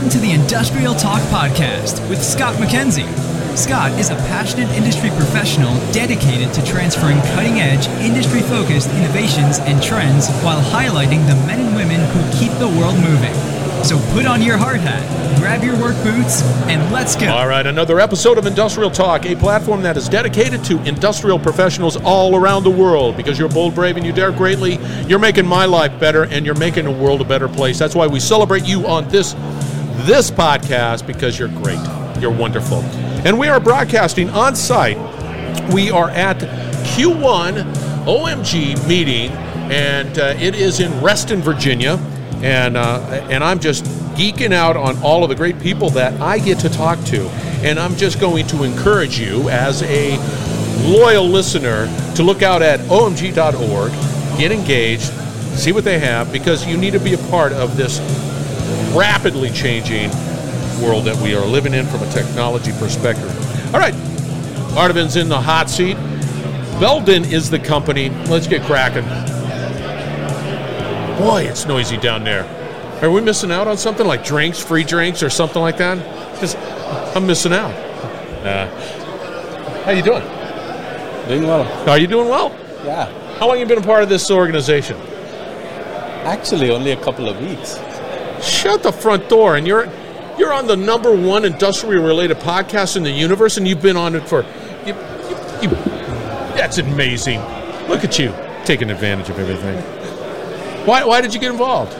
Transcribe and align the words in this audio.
Welcome 0.00 0.18
to 0.18 0.26
the 0.26 0.32
Industrial 0.32 0.94
Talk 0.94 1.20
Podcast 1.24 2.08
with 2.08 2.24
Scott 2.24 2.54
McKenzie. 2.54 3.06
Scott 3.54 3.92
is 4.00 4.08
a 4.08 4.14
passionate 4.32 4.70
industry 4.70 5.10
professional 5.10 5.74
dedicated 5.92 6.54
to 6.54 6.64
transferring 6.64 7.18
cutting 7.34 7.60
edge, 7.60 7.86
industry 8.00 8.40
focused 8.40 8.88
innovations 8.92 9.58
and 9.58 9.82
trends 9.82 10.30
while 10.40 10.62
highlighting 10.62 11.26
the 11.26 11.34
men 11.44 11.60
and 11.60 11.76
women 11.76 12.00
who 12.00 12.40
keep 12.40 12.50
the 12.52 12.68
world 12.80 12.96
moving. 12.96 13.34
So 13.84 13.98
put 14.14 14.24
on 14.24 14.40
your 14.40 14.56
hard 14.56 14.80
hat, 14.80 15.04
grab 15.38 15.62
your 15.62 15.78
work 15.78 16.02
boots, 16.02 16.42
and 16.68 16.90
let's 16.90 17.14
go. 17.14 17.28
All 17.28 17.46
right, 17.46 17.66
another 17.66 18.00
episode 18.00 18.38
of 18.38 18.46
Industrial 18.46 18.90
Talk, 18.90 19.26
a 19.26 19.36
platform 19.36 19.82
that 19.82 19.98
is 19.98 20.08
dedicated 20.08 20.64
to 20.64 20.82
industrial 20.84 21.38
professionals 21.38 21.98
all 21.98 22.36
around 22.36 22.64
the 22.64 22.70
world. 22.70 23.18
Because 23.18 23.38
you're 23.38 23.50
bold, 23.50 23.74
brave, 23.74 23.98
and 23.98 24.06
you 24.06 24.12
dare 24.12 24.32
greatly, 24.32 24.78
you're 25.06 25.18
making 25.18 25.46
my 25.46 25.66
life 25.66 26.00
better, 26.00 26.24
and 26.24 26.46
you're 26.46 26.54
making 26.54 26.86
the 26.86 26.90
world 26.90 27.20
a 27.20 27.24
better 27.24 27.48
place. 27.48 27.78
That's 27.78 27.94
why 27.94 28.06
we 28.06 28.18
celebrate 28.18 28.64
you 28.64 28.86
on 28.86 29.06
this 29.08 29.34
this 30.06 30.30
podcast 30.30 31.06
because 31.06 31.38
you're 31.38 31.48
great, 31.48 31.80
you're 32.20 32.32
wonderful, 32.32 32.80
and 33.24 33.38
we 33.38 33.48
are 33.48 33.60
broadcasting 33.60 34.30
on 34.30 34.56
site. 34.56 34.96
We 35.72 35.90
are 35.90 36.10
at 36.10 36.38
Q1 36.38 37.62
OMG 38.04 38.88
meeting, 38.88 39.30
and 39.70 40.18
uh, 40.18 40.34
it 40.38 40.54
is 40.54 40.80
in 40.80 41.00
Reston, 41.02 41.40
Virginia. 41.42 41.98
And 42.42 42.76
uh, 42.78 43.00
and 43.30 43.44
I'm 43.44 43.60
just 43.60 43.84
geeking 44.14 44.52
out 44.52 44.76
on 44.76 44.96
all 45.02 45.22
of 45.22 45.28
the 45.28 45.34
great 45.34 45.60
people 45.60 45.90
that 45.90 46.18
I 46.20 46.38
get 46.38 46.58
to 46.60 46.70
talk 46.70 47.02
to, 47.06 47.28
and 47.62 47.78
I'm 47.78 47.96
just 47.96 48.18
going 48.18 48.46
to 48.48 48.62
encourage 48.62 49.18
you 49.18 49.50
as 49.50 49.82
a 49.82 50.16
loyal 50.88 51.26
listener 51.26 51.86
to 52.16 52.22
look 52.22 52.42
out 52.42 52.62
at 52.62 52.80
omg.org, 52.80 53.92
get 54.38 54.52
engaged, 54.52 55.12
see 55.58 55.72
what 55.72 55.84
they 55.84 55.98
have, 55.98 56.32
because 56.32 56.66
you 56.66 56.78
need 56.78 56.92
to 56.92 57.00
be 57.00 57.12
a 57.12 57.18
part 57.28 57.52
of 57.52 57.76
this 57.76 57.98
rapidly 58.96 59.50
changing 59.50 60.10
world 60.82 61.04
that 61.04 61.16
we 61.22 61.34
are 61.34 61.44
living 61.44 61.74
in 61.74 61.86
from 61.86 62.02
a 62.02 62.10
technology 62.10 62.72
perspective. 62.72 63.28
All 63.74 63.80
right, 63.80 63.94
Ardavin's 64.74 65.16
in 65.16 65.28
the 65.28 65.40
hot 65.40 65.68
seat. 65.68 65.96
Belden 66.80 67.24
is 67.24 67.50
the 67.50 67.58
company. 67.58 68.08
Let's 68.26 68.46
get 68.46 68.62
cracking. 68.62 69.04
Boy, 71.18 71.42
it's 71.42 71.66
noisy 71.66 71.98
down 71.98 72.24
there. 72.24 72.44
Are 73.02 73.10
we 73.10 73.20
missing 73.20 73.50
out 73.50 73.68
on 73.68 73.76
something 73.76 74.06
like 74.06 74.24
drinks, 74.24 74.58
free 74.58 74.84
drinks, 74.84 75.22
or 75.22 75.30
something 75.30 75.60
like 75.60 75.76
that? 75.78 75.98
Because 76.32 76.54
I'm 77.14 77.26
missing 77.26 77.52
out. 77.52 77.74
Uh, 78.44 78.66
how 79.84 79.90
you 79.90 80.02
doing? 80.02 80.22
Doing 81.28 81.46
well. 81.46 81.88
Are 81.88 81.98
you 81.98 82.06
doing 82.06 82.28
well? 82.28 82.56
Yeah. 82.84 83.06
How 83.38 83.48
long 83.48 83.58
you 83.58 83.66
been 83.66 83.78
a 83.78 83.82
part 83.82 84.02
of 84.02 84.08
this 84.08 84.30
organization? 84.30 84.96
Actually, 86.24 86.70
only 86.70 86.92
a 86.92 87.02
couple 87.02 87.28
of 87.28 87.40
weeks. 87.40 87.78
Shut 88.42 88.82
the 88.82 88.92
front 88.92 89.28
door, 89.28 89.56
and 89.56 89.66
you're 89.66 89.88
you're 90.38 90.52
on 90.52 90.66
the 90.66 90.76
number 90.76 91.14
one 91.14 91.44
industrial 91.44 92.04
related 92.04 92.38
podcast 92.38 92.96
in 92.96 93.02
the 93.02 93.10
universe, 93.10 93.56
and 93.58 93.68
you've 93.68 93.82
been 93.82 93.96
on 93.96 94.14
it 94.14 94.26
for 94.28 94.42
you, 94.86 94.94
you, 94.94 95.68
you, 95.68 95.68
that's 96.56 96.78
amazing. 96.78 97.40
Look 97.88 98.04
at 98.04 98.18
you 98.18 98.32
taking 98.64 98.90
advantage 98.90 99.28
of 99.28 99.38
everything. 99.38 99.78
Why, 100.86 101.04
why 101.04 101.20
did 101.20 101.34
you 101.34 101.40
get 101.40 101.50
involved? 101.50 101.92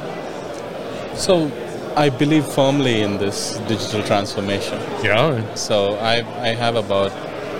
So, 1.19 1.51
I 1.97 2.09
believe 2.09 2.47
firmly 2.47 3.03
in 3.03 3.19
this 3.19 3.59
digital 3.69 4.03
transformation. 4.03 4.79
Yeah. 5.05 5.55
So, 5.55 5.97
I, 5.97 6.19
I 6.41 6.49
have 6.55 6.77
about 6.77 7.11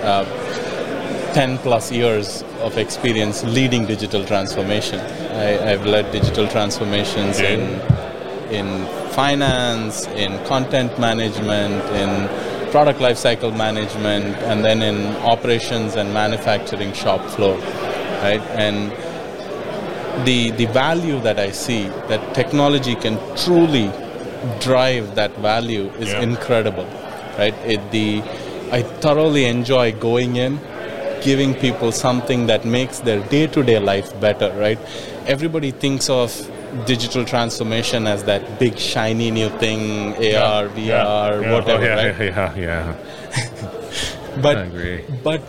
uh, 0.03 1.33
10 1.33 1.59
plus 1.59 1.91
years 1.91 2.43
of 2.61 2.77
experience 2.77 3.43
leading 3.43 3.85
digital 3.85 4.25
transformation. 4.25 4.99
I, 4.99 5.71
I've 5.73 5.85
led 5.85 6.11
digital 6.11 6.47
transformations 6.47 7.37
Okay. 7.37 7.53
in, 7.61 7.90
in 8.51 8.85
finance, 9.11 10.07
in 10.07 10.37
content 10.45 10.99
management, 10.99 11.83
in 12.01 12.09
product 12.71 12.99
lifecycle 12.99 13.55
management, 13.55 14.35
and 14.49 14.63
then 14.63 14.81
in 14.81 14.97
operations 15.33 15.95
and 15.95 16.13
manufacturing 16.13 16.93
shop 16.93 17.21
floor. 17.35 17.57
Right? 18.23 18.41
And 18.65 18.91
the 20.25 20.51
the 20.51 20.65
value 20.67 21.19
that 21.21 21.39
I 21.39 21.51
see 21.51 21.83
that 22.09 22.33
technology 22.33 22.95
can 22.95 23.17
truly 23.35 23.89
drive 24.59 25.15
that 25.15 25.31
value 25.37 25.89
is 25.99 26.09
Yeah. 26.09 26.21
incredible, 26.29 26.87
right? 27.37 27.55
It 27.65 27.81
the 27.91 28.21
I 28.71 28.81
thoroughly 29.03 29.45
enjoy 29.45 29.91
going 29.93 30.35
in, 30.37 30.59
giving 31.21 31.53
people 31.53 31.91
something 31.91 32.47
that 32.47 32.65
makes 32.65 32.99
their 32.99 33.19
day 33.35 33.47
to 33.47 33.63
day 33.63 33.79
life 33.79 34.09
better, 34.19 34.49
right? 34.65 34.79
Everybody 35.27 35.71
thinks 35.71 36.09
of 36.09 36.31
digital 36.85 37.23
transformation 37.25 38.07
as 38.07 38.23
that 38.25 38.59
big 38.59 38.77
shiny 38.77 39.31
new 39.31 39.49
thing, 39.59 40.13
AR, 40.15 40.67
VR, 40.69 41.51
whatever, 41.51 41.81
oh, 41.81 41.85
yeah, 41.85 42.07
right? 42.07 42.19
Yeah, 42.19 42.55
yeah. 42.55 44.41
but 44.41 44.57
I 44.57 44.61
agree. 44.61 45.03
but 45.23 45.41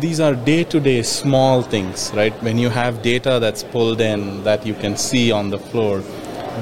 these 0.00 0.20
are 0.20 0.34
day-to-day 0.34 1.02
small 1.02 1.62
things 1.62 2.12
right 2.14 2.32
when 2.44 2.56
you 2.58 2.68
have 2.68 3.02
data 3.02 3.38
that's 3.40 3.64
pulled 3.64 4.00
in 4.00 4.44
that 4.44 4.64
you 4.64 4.72
can 4.74 4.96
see 4.96 5.32
on 5.32 5.50
the 5.50 5.58
floor 5.58 6.00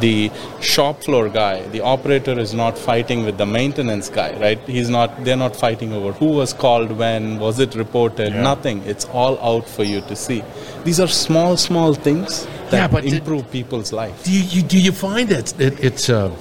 the 0.00 0.30
shop 0.62 1.02
floor 1.02 1.28
guy 1.28 1.60
the 1.68 1.80
operator 1.82 2.38
is 2.38 2.54
not 2.54 2.78
fighting 2.78 3.24
with 3.26 3.36
the 3.36 3.44
maintenance 3.44 4.08
guy 4.08 4.32
right 4.40 4.58
he's 4.60 4.88
not 4.88 5.22
they're 5.24 5.36
not 5.36 5.54
fighting 5.54 5.92
over 5.92 6.12
who 6.12 6.26
was 6.40 6.54
called 6.54 6.90
when 6.92 7.38
was 7.38 7.58
it 7.58 7.74
reported 7.74 8.32
Yeah. 8.32 8.40
nothing 8.42 8.82
it's 8.86 9.04
all 9.06 9.38
out 9.40 9.68
for 9.68 9.84
you 9.84 10.00
to 10.02 10.16
see 10.16 10.42
these 10.84 10.98
are 10.98 11.08
small 11.08 11.58
small 11.58 11.92
things 11.92 12.46
that 12.70 12.92
Yeah, 13.04 13.16
improve 13.16 13.50
people's 13.50 13.92
life 13.92 14.24
Do 14.24 14.32
you, 14.32 14.62
do 14.62 14.78
you 14.78 14.92
find 14.92 15.28
that 15.28 15.58
it, 15.60 15.82
it's 15.82 16.08
uh, 16.08 16.34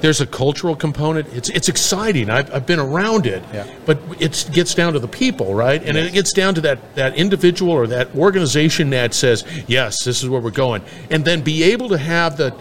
there's 0.00 0.20
a 0.20 0.26
cultural 0.26 0.76
component? 0.76 1.26
It's 1.34 1.48
it's 1.48 1.68
exciting. 1.68 2.30
I've, 2.30 2.54
I've 2.54 2.66
been 2.66 2.78
around 2.78 3.26
it, 3.26 3.42
Yeah. 3.52 3.66
but 3.84 3.98
it 4.20 4.48
gets 4.52 4.72
down 4.74 4.92
to 4.92 5.00
the 5.00 5.08
people, 5.08 5.54
right? 5.54 5.82
And 5.82 5.96
it 5.98 6.12
gets 6.12 6.32
down 6.32 6.54
to 6.54 6.60
that 6.62 6.78
that 6.94 7.16
individual 7.16 7.72
or 7.72 7.86
that 7.88 8.14
organization 8.14 8.90
that 8.90 9.12
says, 9.12 9.44
"Yes, 9.66 10.04
this 10.04 10.22
is 10.22 10.28
where 10.28 10.40
we're 10.40 10.50
going," 10.52 10.82
and 11.10 11.24
then 11.24 11.40
be 11.42 11.64
able 11.64 11.88
to 11.88 11.98
have 11.98 12.36
the 12.36 12.54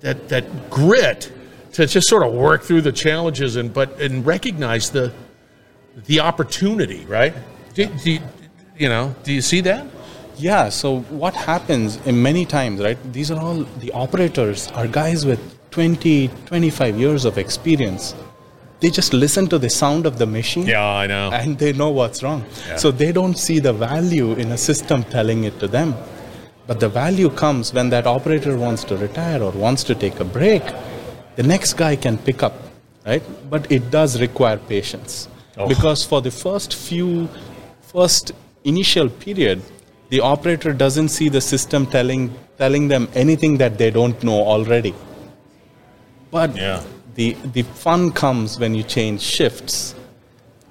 that 0.00 0.28
that 0.30 0.70
grit 0.70 1.30
to 1.72 1.86
just 1.86 2.08
sort 2.08 2.22
of 2.26 2.32
work 2.32 2.62
through 2.62 2.80
the 2.80 2.92
challenges 2.92 3.56
and 3.56 3.74
but 3.74 4.00
and 4.00 4.24
recognize 4.24 4.88
the 4.90 5.12
the 6.06 6.20
opportunity, 6.20 7.04
right? 7.04 7.34
Do, 7.74 7.86
do 7.86 8.12
you, 8.12 8.20
you 8.78 8.88
know? 8.88 9.14
Do 9.22 9.32
you 9.34 9.42
see 9.42 9.60
that? 9.62 9.86
Yeah, 10.40 10.70
so 10.70 11.00
what 11.22 11.34
happens 11.34 11.96
in 12.06 12.22
many 12.22 12.44
times, 12.46 12.80
right? 12.80 12.98
These 13.12 13.30
are 13.30 13.38
all 13.38 13.64
the 13.78 13.92
operators 13.92 14.68
are 14.72 14.86
guys 14.86 15.26
with 15.26 15.40
20, 15.70 16.28
25 16.46 16.98
years 16.98 17.24
of 17.24 17.36
experience. 17.38 18.14
They 18.80 18.88
just 18.88 19.12
listen 19.12 19.46
to 19.48 19.58
the 19.58 19.68
sound 19.68 20.06
of 20.06 20.18
the 20.18 20.26
machine 20.26 20.66
Yeah, 20.66 20.82
I 20.82 21.06
know. 21.06 21.30
and 21.32 21.58
they 21.58 21.74
know 21.74 21.90
what's 21.90 22.22
wrong. 22.22 22.44
Yeah. 22.66 22.76
So 22.76 22.90
they 22.90 23.12
don't 23.12 23.36
see 23.36 23.58
the 23.58 23.74
value 23.74 24.32
in 24.32 24.52
a 24.52 24.56
system 24.58 25.04
telling 25.04 25.44
it 25.44 25.58
to 25.60 25.68
them. 25.68 25.94
But 26.66 26.80
the 26.80 26.88
value 26.88 27.28
comes 27.28 27.74
when 27.74 27.90
that 27.90 28.06
operator 28.06 28.56
wants 28.56 28.84
to 28.84 28.96
retire 28.96 29.42
or 29.42 29.50
wants 29.50 29.84
to 29.84 29.94
take 29.94 30.18
a 30.20 30.24
break. 30.24 30.62
The 31.36 31.42
next 31.42 31.74
guy 31.74 31.96
can 31.96 32.16
pick 32.16 32.42
up, 32.42 32.54
right? 33.04 33.22
But 33.50 33.70
it 33.70 33.90
does 33.90 34.18
require 34.20 34.56
patience. 34.56 35.28
Oh. 35.58 35.68
Because 35.68 36.02
for 36.04 36.22
the 36.22 36.30
first 36.30 36.74
few, 36.74 37.28
first 37.82 38.32
initial 38.64 39.10
period, 39.10 39.60
the 40.10 40.20
operator 40.20 40.72
doesn't 40.72 41.08
see 41.08 41.28
the 41.28 41.40
system 41.40 41.86
telling, 41.86 42.34
telling 42.58 42.88
them 42.88 43.08
anything 43.14 43.56
that 43.58 43.78
they 43.78 43.90
don't 43.90 44.22
know 44.22 44.40
already. 44.54 44.94
But 46.30 46.56
Yeah. 46.56 46.82
the, 47.14 47.36
the 47.52 47.62
fun 47.62 48.10
comes 48.12 48.58
when 48.58 48.74
you 48.74 48.82
change 48.82 49.20
shifts. 49.20 49.94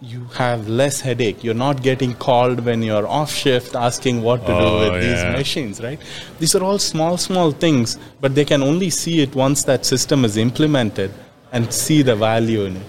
You 0.02 0.26
have 0.36 0.70
less 0.70 1.02
headache. 1.02 1.44
You're 1.44 1.54
not 1.62 1.82
getting 1.84 2.14
called 2.14 2.62
when 2.66 2.82
you're 2.82 3.06
off 3.06 3.32
shift 3.34 3.76
asking 3.76 4.22
what 4.22 4.46
to 4.46 4.54
Oh, 4.54 4.60
do 4.86 4.92
with 4.94 5.04
yeah. 5.04 5.10
these 5.10 5.38
machines, 5.38 5.82
right? 5.82 6.00
These 6.40 6.56
are 6.56 6.64
all 6.64 6.80
small, 6.80 7.18
small 7.18 7.52
things, 7.52 7.98
but 8.22 8.34
they 8.36 8.46
can 8.46 8.64
only 8.64 8.90
see 8.90 9.22
it 9.22 9.36
once 9.36 9.64
that 9.64 9.86
system 9.86 10.24
is 10.24 10.38
implemented 10.38 11.12
and 11.52 11.74
see 11.74 12.02
the 12.02 12.16
value 12.16 12.64
in 12.64 12.78
it. 12.78 12.84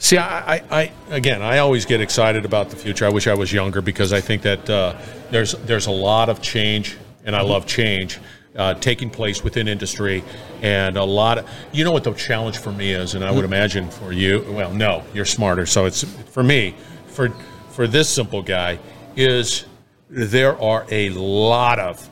See, 0.00 0.16
I, 0.16 0.56
I, 0.56 0.62
I 0.70 0.92
again, 1.10 1.42
I 1.42 1.58
always 1.58 1.84
get 1.84 2.00
excited 2.00 2.44
about 2.44 2.70
the 2.70 2.76
future. 2.76 3.04
I 3.04 3.10
wish 3.10 3.26
I 3.26 3.34
was 3.34 3.52
younger 3.52 3.80
because 3.80 4.12
I 4.12 4.20
think 4.20 4.42
that 4.42 4.70
uh, 4.70 4.96
there's 5.30 5.52
there's 5.52 5.86
a 5.86 5.92
lot 5.92 6.28
of 6.28 6.40
change, 6.40 6.96
and 7.24 7.34
I 7.34 7.42
love 7.42 7.66
change 7.66 8.18
uh, 8.58 8.74
taking 8.74 9.08
place 9.08 9.44
within 9.44 9.68
industry, 9.68 10.24
and 10.62 10.96
a 10.96 11.04
lot 11.04 11.38
of 11.38 11.50
you 11.72 11.84
know 11.84 11.92
what 11.92 12.04
the 12.04 12.12
challenge 12.12 12.58
for 12.58 12.72
me 12.72 12.92
is, 12.92 13.14
and 13.14 13.24
I 13.24 13.30
would 13.30 13.44
imagine 13.44 13.88
for 13.88 14.12
you. 14.12 14.44
Well, 14.50 14.72
no, 14.72 15.04
you're 15.14 15.24
smarter, 15.24 15.64
so 15.64 15.86
it's 15.86 16.02
for 16.02 16.42
me. 16.42 16.74
For 17.06 17.30
for 17.70 17.86
this 17.86 18.08
simple 18.08 18.42
guy 18.42 18.78
is 19.16 19.64
there 20.10 20.60
are 20.60 20.86
a 20.90 21.10
lot 21.10 21.78
of 21.78 22.08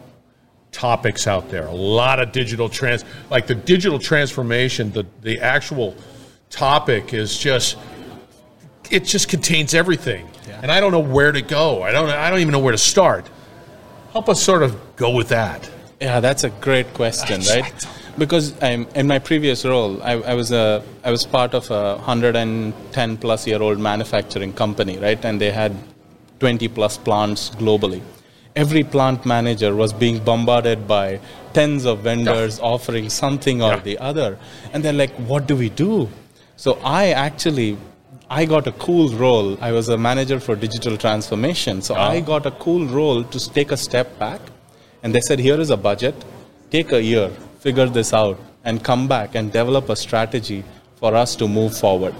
topics 0.70 1.26
out 1.26 1.48
there, 1.48 1.66
a 1.66 1.74
lot 1.74 2.20
of 2.20 2.32
digital 2.32 2.68
trans, 2.68 3.04
like 3.30 3.46
the 3.46 3.54
digital 3.54 3.98
transformation, 3.98 4.92
the 4.92 5.04
the 5.22 5.40
actual 5.40 5.96
topic 6.50 7.12
is 7.14 7.36
just 7.36 7.76
it 8.90 9.04
just 9.04 9.28
contains 9.28 9.74
everything, 9.74 10.28
and 10.62 10.70
I 10.70 10.80
don't 10.80 10.92
know 10.92 11.00
where 11.00 11.32
to 11.32 11.42
go. 11.42 11.82
I 11.82 11.92
don't 11.92 12.08
I 12.08 12.30
don't 12.30 12.40
even 12.40 12.52
know 12.52 12.60
where 12.60 12.72
to 12.72 12.78
start. 12.78 13.28
Help 14.12 14.28
us 14.28 14.42
sort 14.42 14.62
of 14.62 14.96
go 14.96 15.10
with 15.10 15.28
that. 15.28 15.70
Yeah, 16.00 16.20
that's 16.20 16.44
a 16.44 16.50
great 16.50 16.92
question, 16.94 17.40
I- 17.50 17.60
right? 17.60 17.86
because 18.18 18.60
I'm, 18.62 18.86
in 18.94 19.06
my 19.06 19.18
previous 19.18 19.64
role, 19.64 20.02
I, 20.02 20.12
I, 20.12 20.34
was 20.34 20.52
a 20.52 20.82
I 21.04 21.10
was 21.10 21.24
part 21.24 21.54
of 21.54 21.70
a 21.70 21.96
110 21.96 23.16
plus 23.18 23.46
year 23.46 23.62
old 23.62 23.78
manufacturing 23.78 24.52
company, 24.52 24.98
right? 24.98 25.22
And 25.24 25.40
they 25.40 25.50
had 25.50 25.76
20 26.40 26.68
plus 26.68 26.96
plants 26.98 27.50
globally. 27.50 28.02
Every 28.54 28.84
plant 28.84 29.26
manager 29.26 29.74
was 29.74 29.92
being 29.92 30.18
bombarded 30.24 30.88
by 30.88 31.20
tens 31.52 31.84
of 31.84 32.00
vendors 32.00 32.58
yeah. 32.58 32.64
offering 32.64 33.10
something 33.10 33.62
or 33.62 33.72
yeah. 33.72 33.80
the 33.80 33.98
other, 33.98 34.38
and 34.72 34.82
they're 34.82 34.94
like, 34.94 35.12
"What 35.16 35.46
do 35.46 35.56
we 35.56 35.68
do?" 35.68 36.08
So 36.56 36.78
I 36.82 37.10
actually 37.10 37.76
I 38.28 38.44
got 38.44 38.66
a 38.66 38.72
cool 38.72 39.08
role. 39.10 39.56
I 39.60 39.72
was 39.72 39.88
a 39.88 39.96
manager 39.96 40.40
for 40.40 40.56
digital 40.56 40.96
transformation. 40.96 41.80
So 41.80 41.94
oh. 41.94 41.98
I 41.98 42.18
ah. 42.18 42.20
got 42.20 42.46
a 42.46 42.50
cool 42.50 42.86
role 42.86 43.22
to 43.22 43.52
take 43.52 43.70
a 43.70 43.76
step 43.76 44.18
back. 44.18 44.40
And 45.02 45.14
they 45.14 45.20
said, 45.20 45.38
here 45.38 45.60
is 45.60 45.70
a 45.70 45.76
budget. 45.76 46.14
Take 46.70 46.90
a 46.90 47.00
year 47.00 47.30
figure 47.66 47.86
this 47.98 48.12
out 48.12 48.38
and 48.64 48.82
come 48.88 49.08
back 49.08 49.34
and 49.34 49.52
develop 49.52 49.88
a 49.88 49.96
strategy 49.96 50.62
for 51.00 51.14
us 51.22 51.34
to 51.40 51.48
move 51.48 51.76
forward 51.76 52.14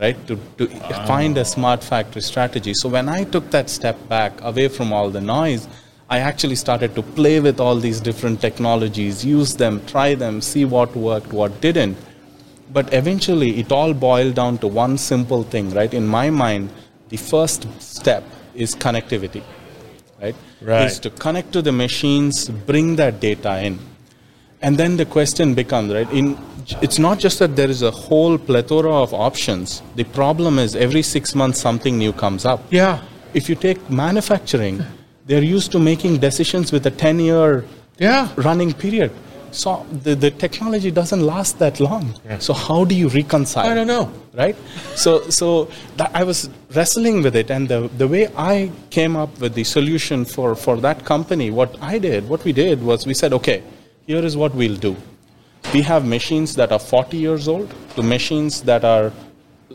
right 0.00 0.18
to, 0.28 0.36
to 0.58 0.68
oh. 0.72 1.06
find 1.06 1.38
a 1.38 1.44
smart 1.44 1.82
factory 1.82 2.22
strategy 2.22 2.74
so 2.74 2.88
when 2.96 3.08
i 3.08 3.24
took 3.24 3.50
that 3.56 3.68
step 3.78 3.96
back 4.08 4.32
away 4.50 4.68
from 4.76 4.92
all 4.92 5.10
the 5.16 5.20
noise 5.20 5.66
i 6.16 6.20
actually 6.30 6.58
started 6.64 6.94
to 6.94 7.02
play 7.18 7.40
with 7.40 7.58
all 7.58 7.76
these 7.86 8.00
different 8.08 8.40
technologies 8.40 9.24
use 9.24 9.56
them 9.64 9.84
try 9.86 10.08
them 10.14 10.40
see 10.40 10.64
what 10.76 10.94
worked 11.08 11.32
what 11.40 11.60
didn't 11.60 11.96
but 12.74 12.92
eventually 12.92 13.50
it 13.62 13.72
all 13.72 13.94
boiled 13.94 14.34
down 14.34 14.58
to 14.58 14.66
one 14.66 14.98
simple 14.98 15.42
thing 15.54 15.70
right 15.70 15.94
in 15.94 16.06
my 16.06 16.28
mind 16.28 16.68
the 17.08 17.16
first 17.16 17.66
step 17.80 18.22
is 18.54 18.74
connectivity 18.74 19.42
right, 20.20 20.36
right. 20.60 20.86
is 20.86 20.98
to 20.98 21.10
connect 21.24 21.52
to 21.52 21.62
the 21.62 21.72
machines 21.72 22.48
bring 22.72 22.96
that 22.96 23.20
data 23.20 23.58
in 23.70 23.78
and 24.64 24.78
then 24.78 24.96
the 24.96 25.04
question 25.04 25.52
becomes, 25.54 25.92
right? 25.92 26.10
In 26.10 26.38
it's 26.80 26.98
not 26.98 27.18
just 27.18 27.38
that 27.40 27.54
there 27.54 27.68
is 27.68 27.82
a 27.82 27.90
whole 27.90 28.38
plethora 28.38 28.94
of 29.02 29.12
options. 29.12 29.82
The 29.96 30.04
problem 30.04 30.58
is 30.58 30.74
every 30.74 31.02
six 31.02 31.34
months 31.34 31.60
something 31.60 31.98
new 31.98 32.14
comes 32.14 32.46
up. 32.46 32.60
Yeah. 32.70 33.02
If 33.34 33.50
you 33.50 33.56
take 33.56 33.90
manufacturing, 33.90 34.82
they're 35.26 35.42
used 35.42 35.70
to 35.72 35.78
making 35.78 36.16
decisions 36.18 36.72
with 36.72 36.86
a 36.86 36.90
10 36.90 37.18
year 37.18 37.66
yeah. 37.98 38.32
running 38.36 38.72
period. 38.72 39.12
So 39.54 39.86
the, 39.90 40.14
the 40.14 40.30
technology 40.30 40.90
doesn't 40.90 41.20
last 41.20 41.58
that 41.60 41.80
long. 41.80 42.14
Yeah. 42.24 42.38
So 42.38 42.52
how 42.52 42.84
do 42.84 42.94
you 42.94 43.08
reconcile? 43.08 43.70
I 43.70 43.74
don't 43.74 43.86
know. 43.86 44.12
Right? 44.32 44.56
So 44.96 45.30
so 45.30 45.68
I 45.98 46.24
was 46.24 46.50
wrestling 46.74 47.22
with 47.22 47.36
it 47.36 47.50
and 47.50 47.68
the, 47.68 47.88
the 47.96 48.08
way 48.08 48.28
I 48.36 48.70
came 48.90 49.16
up 49.16 49.38
with 49.38 49.54
the 49.54 49.64
solution 49.64 50.24
for, 50.24 50.54
for 50.54 50.76
that 50.78 51.04
company, 51.04 51.50
what 51.50 51.80
I 51.80 51.98
did, 51.98 52.28
what 52.28 52.44
we 52.44 52.52
did 52.52 52.82
was 52.82 53.06
we 53.06 53.14
said, 53.14 53.32
okay, 53.32 53.62
here 54.06 54.24
is 54.24 54.36
what 54.36 54.54
we'll 54.54 54.76
do. 54.76 54.96
We 55.72 55.82
have 55.82 56.04
machines 56.04 56.54
that 56.56 56.72
are 56.72 56.78
40 56.78 57.16
years 57.16 57.48
old 57.48 57.72
to 57.94 58.02
machines 58.02 58.62
that 58.62 58.84
are 58.84 59.12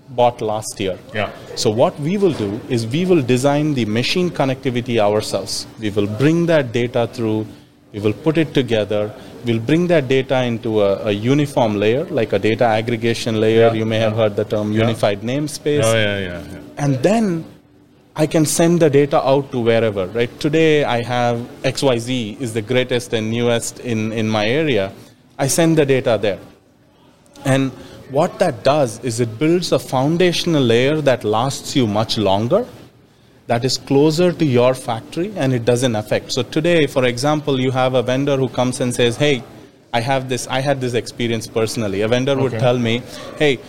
bought 0.09 0.41
last 0.41 0.79
year. 0.79 0.97
Yeah. 1.13 1.31
So 1.55 1.69
what 1.69 1.99
we 1.99 2.17
will 2.17 2.33
do 2.33 2.59
is 2.69 2.85
we 2.87 3.05
will 3.05 3.21
design 3.21 3.73
the 3.73 3.85
machine 3.85 4.29
connectivity 4.29 4.97
ourselves. 4.99 5.67
We 5.79 5.89
will 5.89 6.07
bring 6.07 6.45
that 6.47 6.71
data 6.71 7.07
through, 7.11 7.47
we 7.91 7.99
will 7.99 8.13
put 8.13 8.37
it 8.37 8.53
together, 8.53 9.13
we'll 9.45 9.59
bring 9.59 9.87
that 9.87 10.07
data 10.07 10.43
into 10.43 10.81
a, 10.81 11.07
a 11.07 11.11
uniform 11.11 11.75
layer, 11.75 12.05
like 12.05 12.33
a 12.33 12.39
data 12.39 12.65
aggregation 12.65 13.39
layer. 13.39 13.67
Yeah. 13.67 13.73
You 13.73 13.85
may 13.85 13.99
have 13.99 14.15
heard 14.15 14.35
the 14.35 14.45
term 14.45 14.71
yeah. 14.71 14.81
unified 14.81 15.21
namespace. 15.21 15.83
Oh 15.83 15.95
yeah, 15.95 16.19
yeah, 16.19 16.43
yeah. 16.51 16.59
And 16.77 16.95
then 16.97 17.45
I 18.15 18.27
can 18.27 18.45
send 18.45 18.81
the 18.81 18.89
data 18.89 19.25
out 19.25 19.51
to 19.51 19.59
wherever, 19.59 20.07
right? 20.07 20.39
Today 20.39 20.83
I 20.83 21.01
have 21.03 21.37
XYZ 21.63 22.39
is 22.41 22.53
the 22.53 22.61
greatest 22.61 23.13
and 23.13 23.31
newest 23.31 23.79
in, 23.79 24.11
in 24.11 24.27
my 24.27 24.45
area. 24.47 24.91
I 25.37 25.47
send 25.47 25.77
the 25.77 25.85
data 25.85 26.19
there. 26.21 26.39
And 27.45 27.71
what 28.11 28.37
that 28.39 28.63
does 28.63 28.99
is 29.03 29.19
it 29.19 29.39
builds 29.39 29.71
a 29.71 29.79
foundational 29.79 30.61
layer 30.61 30.99
that 31.01 31.23
lasts 31.23 31.75
you 31.75 31.87
much 31.87 32.17
longer, 32.17 32.67
that 33.49 33.65
is 33.65 33.77
closer 33.77 34.31
to 34.31 34.45
your 34.45 34.73
factory, 34.73 35.33
and 35.35 35.53
it 35.53 35.65
doesn't 35.65 35.95
affect. 35.95 36.31
So 36.31 36.43
today, 36.43 36.87
for 36.87 37.05
example, 37.05 37.59
you 37.59 37.71
have 37.71 37.95
a 37.95 38.03
vendor 38.03 38.37
who 38.37 38.47
comes 38.47 38.79
and 38.79 38.93
says, 38.93 39.17
hey, 39.17 39.43
I 39.91 40.01
have 40.01 40.29
this, 40.29 40.47
I 40.47 40.59
had 40.59 40.79
this 40.79 40.93
experience 40.93 41.47
personally. 41.47 42.01
A 42.01 42.07
vendor 42.07 42.33
okay. 42.33 42.41
would 42.43 42.59
tell 42.59 42.77
me, 42.77 43.01
hey, 43.37 43.59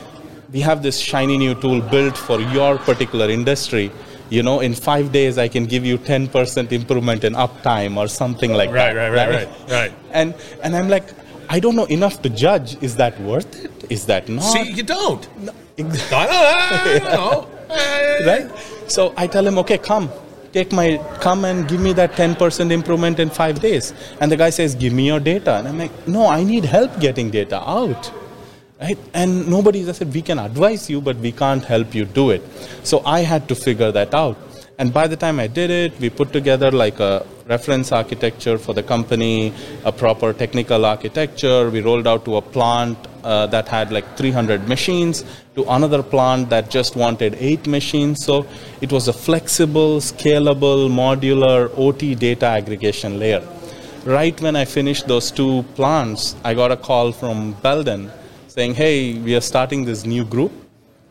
we 0.53 0.61
have 0.61 0.83
this 0.83 0.99
shiny 0.99 1.39
new 1.39 1.55
tool 1.55 1.81
built 1.81 2.17
for 2.17 2.41
your 2.41 2.79
particular 2.79 3.31
industry 3.31 3.91
you 4.31 4.45
know, 4.45 4.61
in 4.61 4.75
five 4.75 5.11
days 5.11 5.39
I 5.39 5.49
can 5.49 5.67
give 5.67 5.85
you 5.85 5.99
10% 5.99 6.73
improvement 6.73 7.25
in 7.25 7.35
uptime 7.35 7.97
or 7.97 8.07
something 8.07 8.53
like 8.53 8.71
right, 8.71 8.95
that. 8.95 9.11
Right, 9.11 9.11
right, 9.11 9.29
right, 9.29 9.49
right, 9.49 9.71
right. 9.71 9.93
And 10.13 10.35
and 10.63 10.77
I'm 10.77 10.89
like, 10.89 11.09
I 11.49 11.59
don't 11.59 11.75
know 11.75 11.87
enough 11.87 12.23
to 12.23 12.31
judge. 12.31 12.81
Is 12.81 12.95
that 12.97 13.21
worth 13.21 13.65
it? 13.65 13.91
Is 13.91 14.07
that 14.07 14.29
not? 14.29 14.43
See, 14.43 14.71
you 14.71 14.85
don't. 14.85 15.23
No. 15.45 15.53
I 16.13 16.99
don't 17.01 17.13
know. 17.13 17.49
right? 18.25 18.51
So 18.91 19.15
I 19.17 19.29
tell 19.29 19.47
him, 19.47 19.57
okay, 19.59 19.79
come, 19.79 20.11
take 20.53 20.73
my, 20.73 21.01
come 21.21 21.45
and 21.45 21.69
give 21.69 21.81
me 21.81 21.93
that 21.93 22.13
10% 22.15 22.73
improvement 22.73 23.21
in 23.21 23.31
five 23.31 23.61
days. 23.61 23.95
And 24.21 24.33
the 24.33 24.37
guy 24.37 24.51
says, 24.51 24.75
give 24.75 24.93
me 24.93 25.07
your 25.07 25.21
data. 25.21 25.55
And 25.55 25.69
I'm 25.69 25.79
like, 25.79 26.09
no, 26.09 26.27
I 26.27 26.43
need 26.43 26.65
help 26.65 26.99
getting 26.99 27.31
data 27.31 27.61
out. 27.61 28.13
Right? 28.81 28.99
And 29.15 29.47
nobody 29.49 29.85
said 29.93 30.13
we 30.13 30.23
can 30.23 30.39
advise 30.41 30.91
you 30.91 31.01
but 31.01 31.17
we 31.19 31.31
can't 31.31 31.65
help 31.65 31.95
you 31.95 32.05
do 32.05 32.31
it. 32.31 32.43
So 32.83 33.03
i 33.05 33.21
had 33.21 33.47
to 33.49 33.55
figure 33.55 33.93
that 33.93 34.13
out. 34.13 34.37
And 34.79 34.93
by 34.93 35.07
the 35.07 35.17
time 35.17 35.39
i 35.39 35.47
did 35.47 35.71
it 35.71 36.01
we 36.01 36.09
put 36.09 36.33
together 36.33 36.71
like 36.71 36.99
a 36.99 37.25
reference 37.51 37.93
architecture 37.93 38.57
for 38.57 38.73
the 38.73 38.83
company 38.83 39.53
a 39.85 39.93
proper 39.93 40.33
technical 40.33 40.87
architecture. 40.87 41.69
We 41.69 41.81
rolled 41.83 42.07
out 42.07 42.25
to 42.25 42.37
a 42.37 42.43
plant 42.43 42.97
uh, 43.25 43.47
that 43.49 43.69
had 43.69 43.93
like 43.93 44.17
300 44.17 44.69
machines 44.69 45.25
to 45.57 45.65
another 45.69 46.03
plant 46.03 46.49
that 46.51 46.71
just 46.71 46.97
wanted 46.97 47.37
8 47.39 47.67
machines. 47.67 48.25
So 48.25 48.47
it 48.81 48.91
was 48.93 49.09
a 49.09 49.13
flexible 49.13 49.99
scalable 49.99 50.89
modular 50.89 51.69
ot 51.77 52.19
data 52.19 52.47
aggregation 52.47 53.19
layer. 53.19 53.47
Right 54.05 54.41
when 54.41 54.57
i 54.57 54.65
finished 54.65 55.09
those 55.09 55.31
two 55.31 55.63
plants 55.79 56.35
i 56.43 56.55
got 56.55 56.73
a 56.73 56.77
call 56.77 57.13
from 57.13 57.53
belden 57.65 58.11
saying, 58.51 58.75
hey, 58.75 59.15
we 59.15 59.37
are 59.37 59.41
starting 59.41 59.85
this 59.85 60.05
new 60.05 60.25
group 60.25 60.53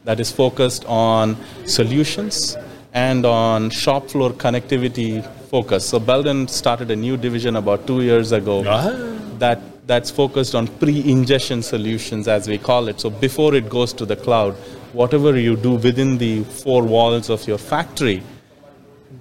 that 0.04 0.20
is 0.20 0.30
focused 0.30 0.84
on 0.86 1.38
solutions 1.66 2.58
and 2.94 3.26
on 3.26 3.70
shop 3.70 4.10
floor 4.10 4.32
connectivity 4.32 5.26
focus. 5.50 5.88
So 5.88 6.00
Belden 6.00 6.48
started 6.48 6.92
a 6.92 6.96
new 6.96 7.18
division 7.18 7.56
about 7.56 7.88
two 7.88 8.02
years 8.02 8.32
ago 8.32 8.64
ah. 8.68 8.92
that 9.40 9.60
that's 9.88 10.12
focused 10.12 10.54
on 10.54 10.68
pre-ingestion 10.68 11.64
solutions, 11.64 12.28
as 12.28 12.48
we 12.48 12.60
call 12.60 12.88
it. 12.90 13.00
So 13.02 13.10
before 13.10 13.56
it 13.56 13.70
goes 13.70 13.92
to 13.94 14.06
the 14.06 14.16
cloud, 14.16 14.54
whatever 14.94 15.38
you 15.38 15.56
do 15.56 15.72
within 15.76 16.20
the 16.20 16.44
four 16.44 16.84
walls 16.84 17.30
of 17.30 17.48
your 17.48 17.58
factory, 17.58 18.22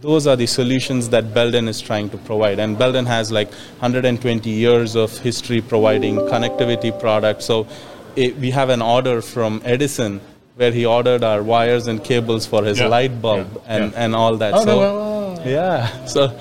those 0.02 0.26
are 0.26 0.36
the 0.36 0.46
solutions 0.46 1.08
that 1.08 1.32
Belden 1.32 1.68
is 1.68 1.80
trying 1.80 2.10
to 2.10 2.18
provide. 2.18 2.58
And 2.58 2.78
Belden 2.78 3.06
has 3.06 3.32
like 3.32 3.50
120 3.80 4.50
years 4.50 4.94
of 4.94 5.16
history 5.18 5.62
providing 5.62 6.16
connectivity 6.16 6.92
products. 7.00 7.46
So 7.46 7.66
it, 8.14 8.36
we 8.36 8.50
have 8.50 8.68
an 8.68 8.82
order 8.82 9.22
from 9.22 9.62
Edison 9.64 10.20
where 10.56 10.72
he 10.72 10.84
ordered 10.84 11.24
our 11.24 11.42
wires 11.42 11.86
and 11.86 12.02
cables 12.04 12.44
for 12.44 12.64
his 12.64 12.78
yeah. 12.78 12.88
light 12.88 13.22
bulb 13.22 13.48
yeah. 13.54 13.74
and, 13.74 13.92
yeah. 13.92 14.04
and 14.04 14.14
all 14.14 14.36
that. 14.36 14.54
Oh, 14.54 14.64
so, 14.64 14.80
no, 14.80 15.07
yeah, 15.44 16.04
so 16.06 16.38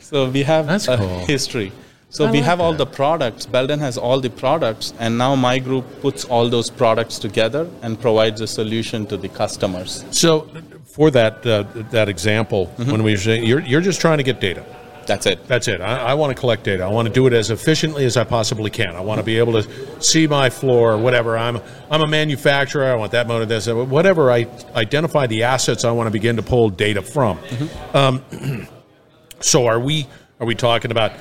so 0.00 0.30
we 0.30 0.42
have 0.42 0.66
That's 0.66 0.88
a 0.88 0.96
cool. 0.96 1.18
history. 1.26 1.72
So 2.10 2.24
I 2.24 2.30
we 2.30 2.38
like 2.38 2.46
have 2.46 2.58
that. 2.58 2.64
all 2.64 2.72
the 2.72 2.86
products. 2.86 3.44
Belden 3.44 3.80
has 3.80 3.98
all 3.98 4.20
the 4.20 4.30
products, 4.30 4.94
and 4.98 5.18
now 5.18 5.34
my 5.34 5.58
group 5.58 5.84
puts 6.00 6.24
all 6.24 6.48
those 6.48 6.70
products 6.70 7.18
together 7.18 7.68
and 7.82 8.00
provides 8.00 8.40
a 8.40 8.46
solution 8.46 9.06
to 9.06 9.16
the 9.18 9.28
customers. 9.28 10.04
So, 10.10 10.48
for 10.84 11.10
that 11.10 11.46
uh, 11.46 11.64
that 11.90 12.08
example, 12.08 12.66
mm-hmm. 12.66 12.90
when 12.90 13.02
we 13.02 13.16
say 13.16 13.44
you're 13.44 13.60
you're 13.60 13.82
just 13.82 14.00
trying 14.00 14.18
to 14.18 14.24
get 14.24 14.40
data, 14.40 14.64
that's 15.08 15.24
it. 15.24 15.48
That's 15.48 15.68
it. 15.68 15.80
I, 15.80 16.10
I, 16.10 16.14
want 16.14 16.36
to 16.36 16.38
collect 16.38 16.64
data. 16.64 16.84
I 16.84 16.88
want 16.88 17.08
to 17.08 17.12
do 17.12 17.26
it 17.26 17.32
as 17.32 17.50
efficiently 17.50 18.04
as 18.04 18.18
I 18.18 18.24
possibly 18.24 18.70
can. 18.70 18.94
I 18.94 19.00
want 19.00 19.18
to 19.18 19.24
be 19.24 19.38
able 19.38 19.60
to 19.60 20.02
see 20.02 20.26
my 20.26 20.50
floor, 20.50 20.98
whatever. 20.98 21.36
I'm 21.36 21.60
I'm 21.90 22.02
a 22.02 22.06
manufacturer. 22.06 22.84
I 22.84 22.94
want 22.94 23.12
that 23.12 23.26
motor, 23.26 23.46
this, 23.46 23.66
whatever. 23.66 24.30
I 24.30 24.46
identify 24.74 25.26
the 25.26 25.44
assets 25.44 25.84
I 25.84 25.92
want 25.92 26.08
to 26.08 26.10
begin 26.10 26.36
to 26.36 26.42
pull 26.42 26.68
data 26.68 27.00
from. 27.00 27.38
Mm-hmm. 27.38 27.96
Um, 27.96 28.68
so 29.40 29.66
are 29.66 29.80
we 29.80 30.06
are 30.40 30.46
we 30.46 30.54
talking 30.54 30.90
about 30.90 31.12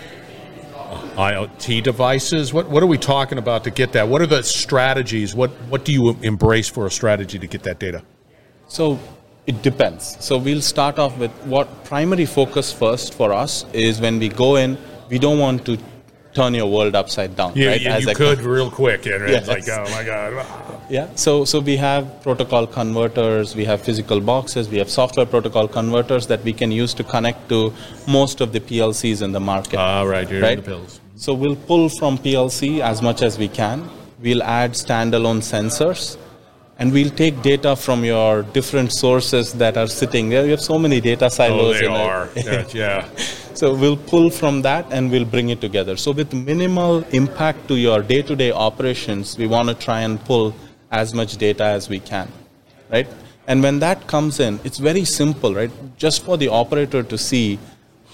IoT 1.16 1.82
devices? 1.82 2.54
What 2.54 2.70
what 2.70 2.84
are 2.84 2.88
we 2.88 2.98
talking 2.98 3.38
about 3.38 3.64
to 3.64 3.72
get 3.72 3.94
that? 3.94 4.10
What 4.10 4.22
are 4.22 4.28
the 4.28 4.44
strategies? 4.44 5.34
What 5.34 5.52
what 5.70 5.86
do 5.86 5.94
you 5.94 6.10
embrace 6.24 6.68
for 6.68 6.86
a 6.86 6.92
strategy 6.92 7.40
to 7.40 7.48
get 7.48 7.64
that 7.64 7.80
data? 7.80 8.04
So 8.68 9.00
it 9.48 9.62
depends. 9.62 10.18
So 10.24 10.38
we'll 10.38 10.62
start 10.62 11.00
off 11.00 11.18
with 11.18 11.32
what 11.46 11.86
primary 11.86 12.26
focus 12.26 12.72
first 12.72 13.14
for 13.14 13.32
us 13.32 13.66
is 13.72 14.02
when 14.02 14.20
we 14.20 14.28
go 14.28 14.58
in, 14.58 14.78
we 15.10 15.18
don't 15.18 15.40
want 15.40 15.66
to 15.66 15.78
turn 16.34 16.54
your 16.54 16.68
world 16.68 16.96
upside 16.96 17.36
down. 17.36 17.54
Yeah, 17.56 17.70
right? 17.70 17.82
you, 17.82 18.10
you 18.10 18.16
could 18.16 18.42
real 18.42 18.70
quick. 18.70 19.06
And 19.06 19.28
yes. 19.28 19.48
It's 19.48 19.68
like, 19.68 19.80
oh 19.80 19.90
my 19.92 20.04
God. 20.04 20.46
Yeah, 20.90 21.08
so, 21.16 21.46
so 21.46 21.60
we 21.60 21.78
have 21.78 22.22
protocol 22.22 22.68
converters, 22.68 23.56
we 23.56 23.66
have 23.66 23.82
physical 23.82 24.20
boxes, 24.20 24.70
we 24.70 24.78
have 24.78 24.90
software 24.90 25.26
protocol 25.26 25.68
converters 25.68 26.28
that 26.28 26.44
we 26.44 26.54
can 26.54 26.72
use 26.72 26.94
to 26.96 27.04
connect 27.04 27.50
to 27.50 27.74
most 28.08 28.42
of 28.42 28.54
the 28.54 28.60
PLCs 28.60 29.22
in 29.22 29.32
the 29.32 29.40
market. 29.40 29.78
Ah, 29.78 30.04
right, 30.04 30.30
you're 30.30 30.42
right? 30.42 30.58
the 30.58 30.62
pills. 30.62 31.00
So 31.16 31.34
we'll 31.34 31.56
pull 31.56 31.90
from 31.90 32.18
PLC 32.18 32.80
as 32.82 33.02
much 33.02 33.22
as 33.22 33.38
we 33.38 33.48
can. 33.48 33.90
We'll 34.20 34.44
add 34.44 34.72
standalone 34.72 35.42
sensors 35.42 36.18
and 36.80 36.94
we'll 36.94 37.10
take 37.10 37.42
data 37.42 37.76
from 37.76 38.06
your 38.06 38.44
different 38.44 38.94
sources 38.94 39.54
that 39.54 39.78
are 39.78 39.88
sitting 39.88 40.30
there. 40.30 40.46
You 40.46 40.52
have 40.52 40.62
so 40.62 40.78
many 40.78 41.02
data 41.02 41.30
silos. 41.30 41.76
Oh, 41.76 41.80
they 41.80 41.86
in 41.86 41.92
are. 41.92 42.30
Yeah, 42.36 42.68
yeah. 42.74 43.10
So 43.58 43.74
we'll 43.74 43.98
pull 43.98 44.30
from 44.30 44.62
that 44.62 44.86
and 44.92 45.10
we'll 45.10 45.26
bring 45.26 45.50
it 45.50 45.60
together. 45.60 45.98
So 45.98 46.12
with 46.12 46.32
minimal 46.32 47.04
impact 47.06 47.68
to 47.70 47.76
your 47.76 48.04
day-to-day 48.04 48.52
operations, 48.52 49.36
we 49.36 49.48
want 49.48 49.68
to 49.70 49.74
try 49.74 50.02
and 50.02 50.24
pull 50.26 50.54
as 50.92 51.16
much 51.16 51.38
data 51.38 51.64
as 51.64 51.90
we 51.90 52.00
can, 52.00 52.32
right? 52.92 53.08
And 53.48 53.64
when 53.64 53.80
that 53.80 54.06
comes 54.06 54.40
in, 54.40 54.60
it's 54.64 54.78
very 54.78 55.04
simple, 55.06 55.56
right? 55.56 55.72
Just 55.98 56.24
for 56.24 56.38
the 56.38 56.50
operator 56.50 57.02
to 57.02 57.18
see 57.18 57.58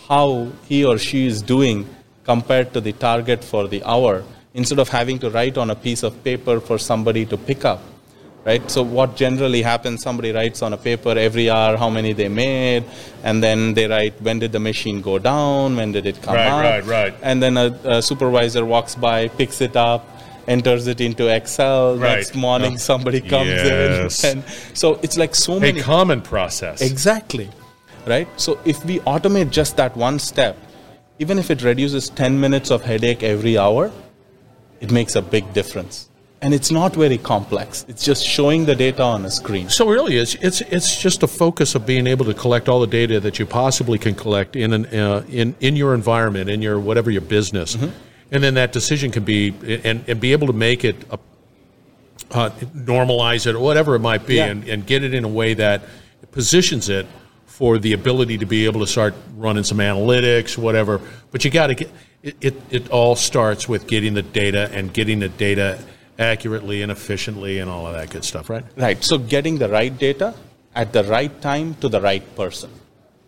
how 0.08 0.48
he 0.70 0.86
or 0.86 0.98
she 0.98 1.28
is 1.28 1.42
doing 1.42 1.90
compared 2.24 2.72
to 2.72 2.80
the 2.80 2.94
target 2.94 3.44
for 3.44 3.68
the 3.68 3.84
hour, 3.84 4.24
instead 4.54 4.80
of 4.80 4.88
having 4.88 5.20
to 5.20 5.30
write 5.30 5.58
on 5.58 5.72
a 5.72 5.76
piece 5.76 6.04
of 6.04 6.24
paper 6.24 6.62
for 6.62 6.78
somebody 6.78 7.26
to 7.26 7.36
pick 7.36 7.66
up 7.66 7.82
right? 8.46 8.70
So 8.70 8.84
what 8.84 9.16
generally 9.16 9.62
happens, 9.62 10.02
somebody 10.04 10.32
writes 10.32 10.62
on 10.62 10.74
a 10.74 10.78
paper 10.78 11.12
every 11.18 11.50
hour 11.50 11.78
how 11.78 11.90
many 11.90 12.14
they 12.14 12.28
made, 12.30 12.84
and 13.24 13.42
then 13.44 13.74
they 13.74 13.88
write 13.88 14.22
when 14.22 14.40
did 14.40 14.52
the 14.52 14.60
machine 14.60 15.02
go 15.02 15.20
down, 15.20 15.76
when 15.76 15.92
did 15.92 16.06
it 16.06 16.22
come 16.22 16.36
Right, 16.36 16.48
up, 16.48 16.64
right, 16.64 16.86
right. 16.86 17.16
and 17.22 17.42
then 17.42 17.58
a, 17.58 17.68
a 17.86 18.02
supervisor 18.02 18.66
walks 18.66 18.96
by, 18.96 19.28
picks 19.30 19.62
it 19.62 19.76
up, 19.76 20.08
enters 20.48 20.88
it 20.88 21.00
into 21.00 21.28
Excel. 21.34 21.96
Right. 21.98 22.18
Next 22.18 22.36
morning, 22.36 22.74
oh, 22.74 22.78
somebody 22.78 23.22
comes 23.22 23.48
Yes. 23.50 24.24
in, 24.24 24.40
and 24.40 24.44
so 24.74 25.00
it's 25.02 25.18
like 25.18 25.36
so 25.36 25.60
many 25.60 25.80
A 25.80 25.84
common 25.84 26.22
process. 26.22 26.82
Exactly. 26.82 27.50
Right? 28.06 28.28
So 28.36 28.60
if 28.66 28.84
we 28.84 29.00
automate 29.02 29.50
just 29.52 29.78
that 29.78 29.96
one 29.96 30.20
step, 30.20 30.58
even 31.20 31.40
if 31.40 31.50
it 31.50 31.62
reduces 31.64 32.10
10 32.10 32.38
minutes 32.38 32.70
of 32.72 32.82
headache 32.84 33.24
every 33.24 33.58
hour, 33.58 33.90
it 34.82 34.92
makes 34.92 35.16
a 35.16 35.22
big 35.22 35.54
difference. 35.54 36.10
And 36.44 36.54
it's 36.54 36.72
not 36.72 36.94
very 36.94 37.18
complex. 37.18 37.86
It's 37.88 38.04
just 38.04 38.24
showing 38.26 38.66
the 38.66 38.76
data 38.76 39.02
on 39.02 39.24
a 39.26 39.32
screen. 39.32 39.70
So 39.70 39.88
really, 39.88 40.18
it's 40.18 40.36
it's 40.36 40.60
it's 40.62 41.02
just 41.02 41.24
a 41.24 41.28
focus 41.28 41.74
of 41.74 41.86
being 41.86 42.06
able 42.06 42.26
to 42.26 42.34
collect 42.34 42.68
all 42.70 42.82
the 42.82 42.94
data 43.02 43.20
that 43.22 43.40
you 43.40 43.46
possibly 43.46 43.98
can 43.98 44.14
collect 44.14 44.56
in 44.56 44.74
an 44.74 44.86
uh, 44.88 45.24
in 45.30 45.56
in 45.62 45.78
your 45.78 45.94
environment, 45.94 46.50
in 46.50 46.62
your 46.62 46.80
whatever 46.80 47.10
your 47.10 47.22
business, 47.38 47.76
Mm-hmm. 47.78 47.90
and 48.34 48.44
then 48.44 48.54
that 48.56 48.74
decision 48.74 49.10
can 49.12 49.24
be 49.24 49.54
and 49.86 50.04
and 50.10 50.20
be 50.20 50.34
able 50.34 50.48
to 50.48 50.54
make 50.54 50.84
it 50.84 50.98
a, 51.12 51.20
uh, 52.32 52.50
normalize 52.76 53.48
it 53.48 53.56
or 53.56 53.60
whatever 53.60 53.96
it 53.96 54.00
might 54.00 54.28
be, 54.28 54.36
Yeah. 54.36 54.48
and, 54.52 54.68
and 54.68 54.86
get 54.86 55.04
it 55.04 55.14
in 55.14 55.24
a 55.24 55.30
way 55.42 55.54
that 55.56 55.82
positions 56.32 56.90
it 56.90 57.06
for 57.46 57.78
the 57.78 57.94
ability 57.94 58.38
to 58.40 58.46
be 58.46 58.66
able 58.66 58.82
to 58.82 58.88
start 58.88 59.14
running 59.38 59.64
some 59.64 59.78
analytics, 59.78 60.58
whatever. 60.58 61.00
But 61.32 61.46
you 61.46 61.52
got 61.52 61.68
to 61.68 61.76
get 61.76 61.90
it, 62.22 62.36
it. 62.42 62.56
It 62.70 62.90
all 62.90 63.16
starts 63.16 63.70
with 63.70 63.88
getting 63.88 64.14
the 64.16 64.24
data 64.24 64.70
and 64.74 64.92
getting 64.94 65.20
the 65.20 65.30
data 65.30 65.78
accurately 66.20 66.82
and 66.82 66.92
efficiently 66.92 67.60
and 67.60 67.70
all 67.70 67.88
of 67.88 67.94
that 67.94 68.10
good 68.10 68.24
stuff, 68.24 68.50
right? 68.50 68.66
Right. 68.78 69.04
So 69.04 69.18
getting 69.18 69.58
the 69.58 69.70
right 69.70 69.96
data 69.98 70.34
at 70.76 70.94
the 70.94 71.04
right 71.04 71.42
time 71.42 71.76
to 71.76 71.90
the 71.90 72.02
right 72.02 72.24
person. 72.36 72.70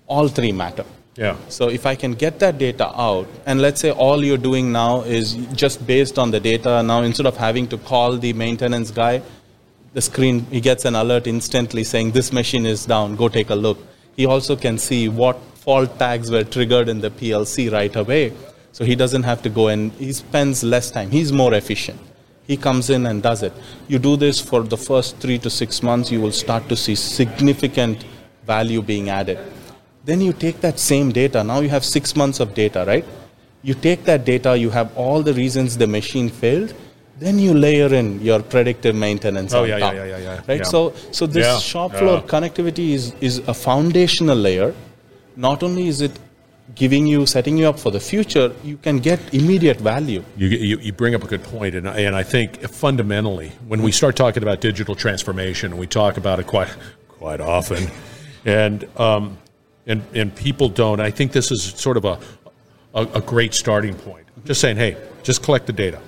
All 0.07 0.27
three 0.27 0.51
matter. 0.51 0.85
Yeah. 1.15 1.37
So 1.47 1.69
if 1.69 1.85
I 1.85 1.95
can 1.95 2.13
get 2.13 2.39
that 2.39 2.57
data 2.57 2.87
out, 2.99 3.27
and 3.45 3.61
let's 3.61 3.79
say 3.79 3.91
all 3.91 4.23
you're 4.23 4.37
doing 4.37 4.71
now 4.71 5.01
is 5.01 5.35
just 5.53 5.85
based 5.87 6.19
on 6.19 6.31
the 6.31 6.39
data, 6.39 6.83
now 6.83 7.01
instead 7.01 7.25
of 7.25 7.37
having 7.37 7.67
to 7.67 7.77
call 7.77 8.17
the 8.17 8.33
maintenance 8.33 8.91
guy, 8.91 9.21
the 9.93 10.01
screen, 10.01 10.45
he 10.51 10.59
gets 10.59 10.83
an 10.83 10.95
alert 10.95 11.25
instantly 11.25 11.85
saying 11.85 12.11
this 12.11 12.33
machine 12.33 12.65
is 12.65 12.85
down, 12.85 13.15
go 13.15 13.29
take 13.29 13.49
a 13.49 13.55
look. 13.55 13.77
He 14.17 14.25
also 14.25 14.57
can 14.57 14.77
see 14.77 15.07
what 15.07 15.39
fault 15.55 15.97
tags 15.97 16.29
were 16.29 16.43
triggered 16.43 16.89
in 16.89 16.99
the 16.99 17.09
PLC 17.09 17.71
right 17.71 17.95
away. 17.95 18.33
So 18.73 18.83
he 18.83 18.95
doesn't 18.95 19.23
have 19.23 19.41
to 19.43 19.49
go 19.49 19.69
and 19.69 19.93
he 19.93 20.11
spends 20.11 20.63
less 20.63 20.91
time. 20.91 21.11
He's 21.11 21.31
more 21.31 21.53
efficient. 21.53 21.99
He 22.47 22.57
comes 22.57 22.89
in 22.89 23.05
and 23.07 23.23
does 23.23 23.41
it. 23.43 23.53
You 23.87 23.99
do 23.99 24.15
this 24.17 24.39
for 24.39 24.61
the 24.63 24.77
first 24.77 25.17
three 25.17 25.39
to 25.39 25.49
six 25.49 25.81
months, 25.81 26.11
you 26.11 26.21
will 26.21 26.31
start 26.31 26.69
to 26.69 26.75
see 26.75 26.95
significant 26.95 28.05
value 28.45 28.81
being 28.81 29.09
added. 29.09 29.39
Then 30.05 30.21
you 30.21 30.33
take 30.33 30.61
that 30.61 30.79
same 30.79 31.11
data, 31.11 31.43
now 31.43 31.61
you 31.61 31.69
have 31.69 31.83
six 31.83 32.15
months 32.15 32.39
of 32.39 32.53
data, 32.53 32.83
right? 32.87 33.05
You 33.63 33.73
take 33.73 34.03
that 34.05 34.25
data, 34.25 34.55
you 34.55 34.69
have 34.69 34.95
all 34.95 35.23
the 35.23 35.33
reasons 35.33 35.77
the 35.77 35.87
machine 35.87 36.29
failed, 36.29 36.73
then 37.17 37.39
you 37.39 37.53
layer 37.53 37.93
in 37.93 38.21
your 38.21 38.41
predictive 38.43 38.93
maintenance 38.93 39.53
Oh, 39.53 39.63
yeah, 39.63 39.77
yeah, 39.77 39.93
yeah, 39.93 40.05
yeah, 40.05 40.17
yeah. 40.17 40.41
Right? 40.47 40.57
Yeah. 40.59 40.63
So 40.63 40.93
so 41.11 41.25
this 41.25 41.45
Yeah, 41.45 41.57
shop 41.57 41.93
floor 41.93 42.17
yeah. 42.17 42.27
connectivity 42.33 42.89
is, 42.91 43.15
is 43.21 43.37
a 43.47 43.53
foundational 43.53 44.37
layer. 44.37 44.73
Not 45.35 45.63
only 45.63 45.87
is 45.87 46.01
it 46.01 46.19
giving 46.73 47.05
you, 47.05 47.25
setting 47.25 47.57
you 47.57 47.67
up 47.69 47.77
for 47.79 47.91
the 47.91 47.99
future, 47.99 48.53
you 48.63 48.77
can 48.77 48.97
get 48.99 49.19
immediate 49.33 49.79
value. 49.79 50.23
You, 50.35 50.47
you, 50.47 50.77
you 50.79 50.93
bring 50.93 51.13
up 51.13 51.23
a 51.23 51.27
good 51.27 51.43
point, 51.43 51.75
and, 51.75 51.87
I- 51.87 51.99
and 51.99 52.15
I 52.15 52.23
think 52.23 52.61
fundamentally, 52.69 53.51
when 53.67 53.81
we 53.83 53.91
start 53.91 54.15
talking 54.15 54.41
about 54.41 54.61
digital 54.61 54.95
transformation, 54.95 55.77
we 55.77 55.85
talk 55.87 56.17
about 56.17 56.39
it 56.39 56.47
quite 56.47 56.69
quite 57.07 57.39
often, 57.41 57.87
and 58.45 58.83
um, 58.99 59.37
and 59.85 60.01
and 60.13 60.35
people 60.35 60.69
don't. 60.69 60.99
I 60.99 61.11
think 61.11 61.31
this 61.31 61.51
is 61.51 61.63
sort 61.63 61.97
of 61.97 62.05
a 62.05 62.19
a, 62.93 63.03
a 63.15 63.21
great 63.21 63.53
starting 63.53 63.93
point. 63.95 64.25
Just 64.45 64.59
saying, 64.61 64.77
hey, 64.77 64.97
just 65.23 65.43
collect 65.43 65.67
the 65.67 65.73
data. 65.73 66.01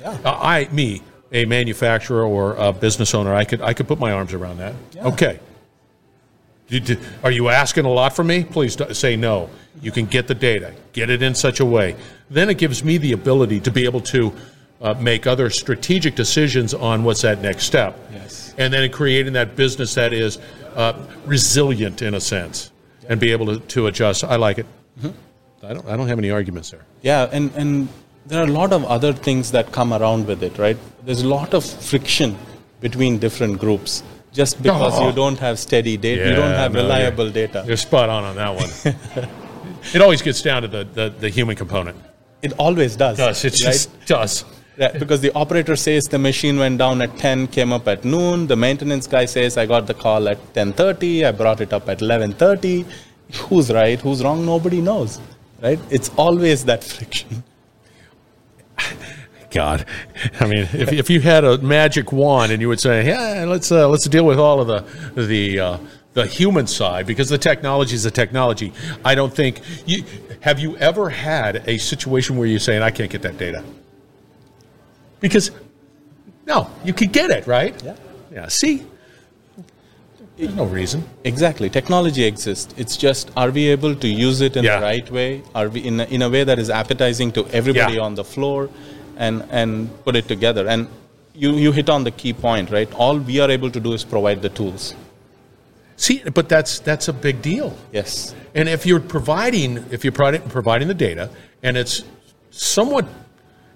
Yeah. 0.00 0.10
Uh, 0.24 0.38
I, 0.40 0.68
me, 0.72 1.02
a 1.32 1.44
manufacturer 1.46 2.24
or 2.24 2.54
a 2.56 2.72
business 2.72 3.14
owner, 3.14 3.34
I 3.34 3.44
could 3.44 3.60
I 3.62 3.72
could 3.74 3.88
put 3.88 3.98
my 3.98 4.12
arms 4.12 4.32
around 4.34 4.58
that. 4.58 4.74
Okay. 4.96 5.40
You 6.68 6.80
did- 6.80 6.98
Are 7.22 7.30
you 7.30 7.48
asking 7.48 7.84
a 7.84 7.90
lot 7.90 8.14
from 8.16 8.28
me? 8.28 8.44
Please 8.44 8.76
say 8.96 9.16
no. 9.16 9.50
You 9.80 9.90
can 9.90 10.06
get 10.06 10.26
the 10.28 10.34
data, 10.34 10.74
get 10.92 11.10
it 11.10 11.22
in 11.22 11.34
such 11.34 11.60
a 11.60 11.64
way. 11.64 11.96
Then 12.30 12.48
it 12.48 12.58
gives 12.58 12.84
me 12.84 12.98
the 12.98 13.12
ability 13.12 13.60
to 13.60 13.70
be 13.70 13.84
able 13.84 14.00
to 14.02 14.32
uh, 14.80 14.94
make 14.94 15.26
other 15.26 15.50
strategic 15.50 16.14
decisions 16.14 16.74
on 16.74 17.04
what's 17.04 17.22
that 17.22 17.40
next 17.40 17.64
step. 17.64 17.98
Yes. 18.12 18.54
And 18.58 18.72
then 18.72 18.90
creating 18.90 19.32
that 19.34 19.54
business 19.56 19.94
that 19.94 20.12
is 20.12 20.38
uh, 20.74 20.92
resilient 21.26 22.02
in 22.02 22.14
a 22.14 22.20
sense 22.20 22.70
and 23.08 23.18
be 23.20 23.32
able 23.32 23.46
to, 23.46 23.58
to 23.60 23.86
adjust. 23.86 24.24
I 24.24 24.36
like 24.36 24.58
it. 24.58 24.66
I, 25.64 25.74
don't, 25.74 25.86
I 25.88 25.96
don't 25.96 26.08
have 26.08 26.18
any 26.18 26.30
arguments 26.30 26.70
there. 26.70 26.84
Yeah, 27.02 27.28
and, 27.32 27.52
and 27.54 27.88
there 28.26 28.40
are 28.42 28.46
a 28.48 28.50
lot 28.52 28.72
of 28.72 28.84
other 28.84 29.12
things 29.12 29.52
that 29.52 29.70
come 29.72 29.92
around 29.92 30.26
with 30.26 30.42
it, 30.42 30.58
right? 30.58 30.76
There's 31.04 31.22
a 31.22 31.28
lot 31.28 31.54
of 31.54 31.64
friction 31.64 32.36
between 32.80 33.18
different 33.18 33.58
groups 33.60 34.02
just 34.32 34.62
because 34.62 34.94
Oh. 34.98 35.06
you 35.08 35.12
don't 35.12 35.38
have 35.38 35.58
steady 35.58 35.96
data, 35.96 36.28
you 36.28 36.34
don't 36.36 36.54
have 36.54 36.72
no, 36.72 36.82
reliable 36.82 37.26
you're- 37.26 37.46
data. 37.46 37.64
You're 37.66 37.76
spot 37.76 38.08
on 38.08 38.24
on 38.24 38.36
that 38.36 38.54
one. 38.54 38.70
it 39.94 40.00
always 40.00 40.22
gets 40.22 40.40
down 40.42 40.62
to 40.62 40.68
the, 40.68 40.84
the, 40.84 41.10
the 41.20 41.28
human 41.28 41.56
component. 41.56 41.96
It 42.42 42.52
always 42.58 42.96
does. 42.96 43.18
Does 43.18 43.44
it 43.44 43.52
right? 43.52 43.72
just 43.72 44.06
does? 44.06 44.44
Right, 44.78 44.98
because 44.98 45.20
the 45.20 45.32
operator 45.34 45.76
says 45.76 46.04
the 46.04 46.18
machine 46.18 46.58
went 46.58 46.78
down 46.78 47.02
at 47.02 47.16
10, 47.18 47.48
came 47.48 47.72
up 47.72 47.86
at 47.86 48.04
noon. 48.04 48.46
The 48.46 48.56
maintenance 48.56 49.06
guy 49.06 49.26
says 49.26 49.58
I 49.58 49.66
got 49.66 49.86
the 49.86 49.94
call 49.94 50.28
at 50.28 50.38
10:30. 50.54 51.26
I 51.26 51.30
brought 51.32 51.60
it 51.60 51.72
up 51.74 51.88
at 51.90 51.98
11:30. 51.98 52.86
Who's 53.48 53.70
right? 53.70 54.00
Who's 54.00 54.24
wrong? 54.24 54.44
Nobody 54.46 54.80
knows. 54.80 55.20
Right? 55.62 55.78
It's 55.90 56.10
always 56.16 56.64
that 56.64 56.82
friction. 56.82 57.44
God, 59.52 59.84
I 60.40 60.46
mean, 60.46 60.66
if, 60.72 60.92
if 60.92 61.10
you 61.10 61.20
had 61.20 61.44
a 61.44 61.58
magic 61.58 62.10
wand 62.12 62.50
and 62.52 62.60
you 62.60 62.68
would 62.68 62.80
say, 62.80 63.06
"Yeah, 63.06 63.44
let's 63.46 63.70
uh, 63.70 63.88
let's 63.88 64.08
deal 64.08 64.24
with 64.24 64.38
all 64.38 64.60
of 64.60 64.66
the 64.66 64.80
the 65.28 65.60
uh, 65.60 65.78
the 66.14 66.26
human 66.26 66.66
side 66.66 67.06
because 67.06 67.28
the 67.28 67.38
technology 67.38 67.94
is 67.94 68.02
the 68.02 68.10
technology," 68.10 68.72
I 69.04 69.14
don't 69.14 69.32
think 69.34 69.60
you 69.86 70.04
have 70.40 70.58
you 70.58 70.76
ever 70.78 71.10
had 71.10 71.62
a 71.68 71.78
situation 71.78 72.36
where 72.38 72.48
you're 72.48 72.58
saying, 72.68 72.82
"I 72.82 72.90
can't 72.90 73.10
get 73.10 73.22
that 73.22 73.36
data," 73.38 73.62
because 75.20 75.50
no, 76.46 76.70
you 76.84 76.92
could 76.92 77.12
get 77.12 77.30
it 77.30 77.46
right. 77.46 77.74
Yeah. 77.84 77.96
Yeah. 78.32 78.48
See, 78.48 78.86
there's 80.36 80.54
no 80.54 80.64
reason. 80.64 81.04
Exactly. 81.24 81.68
Technology 81.70 82.24
exists. 82.24 82.74
It's 82.78 82.96
just 82.96 83.30
are 83.36 83.50
we 83.50 83.68
able 83.68 83.94
to 83.94 84.08
use 84.08 84.40
it 84.40 84.56
in 84.56 84.64
Yeah. 84.64 84.76
the 84.80 84.82
right 84.86 85.10
way? 85.10 85.42
Are 85.54 85.68
we 85.68 85.80
in 85.84 86.00
a, 86.00 86.04
in 86.04 86.22
a 86.22 86.30
way 86.30 86.42
that 86.44 86.58
is 86.58 86.70
appetizing 86.70 87.32
to 87.32 87.46
everybody 87.48 87.94
Yeah. 87.96 88.00
on 88.08 88.14
the 88.14 88.24
floor, 88.24 88.70
and 89.16 89.44
and 89.50 89.88
put 90.04 90.16
it 90.16 90.28
together? 90.28 90.66
And 90.68 90.88
you 91.34 91.52
you 91.52 91.72
hit 91.72 91.88
on 91.88 92.04
the 92.04 92.10
key 92.10 92.32
point, 92.32 92.70
right? 92.70 92.92
All 92.94 93.18
we 93.18 93.40
are 93.40 93.50
able 93.50 93.70
to 93.70 93.80
do 93.80 93.92
is 93.92 94.04
provide 94.04 94.42
the 94.42 94.48
tools. 94.48 94.94
See, 95.96 96.22
but 96.34 96.48
that's 96.48 96.80
that's 96.80 97.08
a 97.08 97.12
big 97.12 97.42
deal. 97.42 97.76
Yes. 97.92 98.34
And 98.54 98.68
if 98.68 98.84
you're 98.84 99.00
providing, 99.00 99.78
if 99.90 100.04
you're 100.04 100.12
providing, 100.12 100.88
the 100.88 100.94
data, 100.94 101.30
and 101.62 101.76
it's 101.76 102.02
somewhat, 102.50 103.06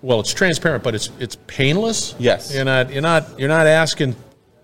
well, 0.03 0.21
it's 0.21 0.35
transparent, 0.35 0.83
but 0.83 0.95
it's 0.95 1.11
it's 1.21 1.37
painless. 1.47 2.15
Yes. 2.19 2.55
You're 2.55 2.65
not 2.65 2.91
you're 2.91 3.03
not 3.03 3.39
you're 3.39 3.49
not 3.49 3.67
asking, 3.67 4.17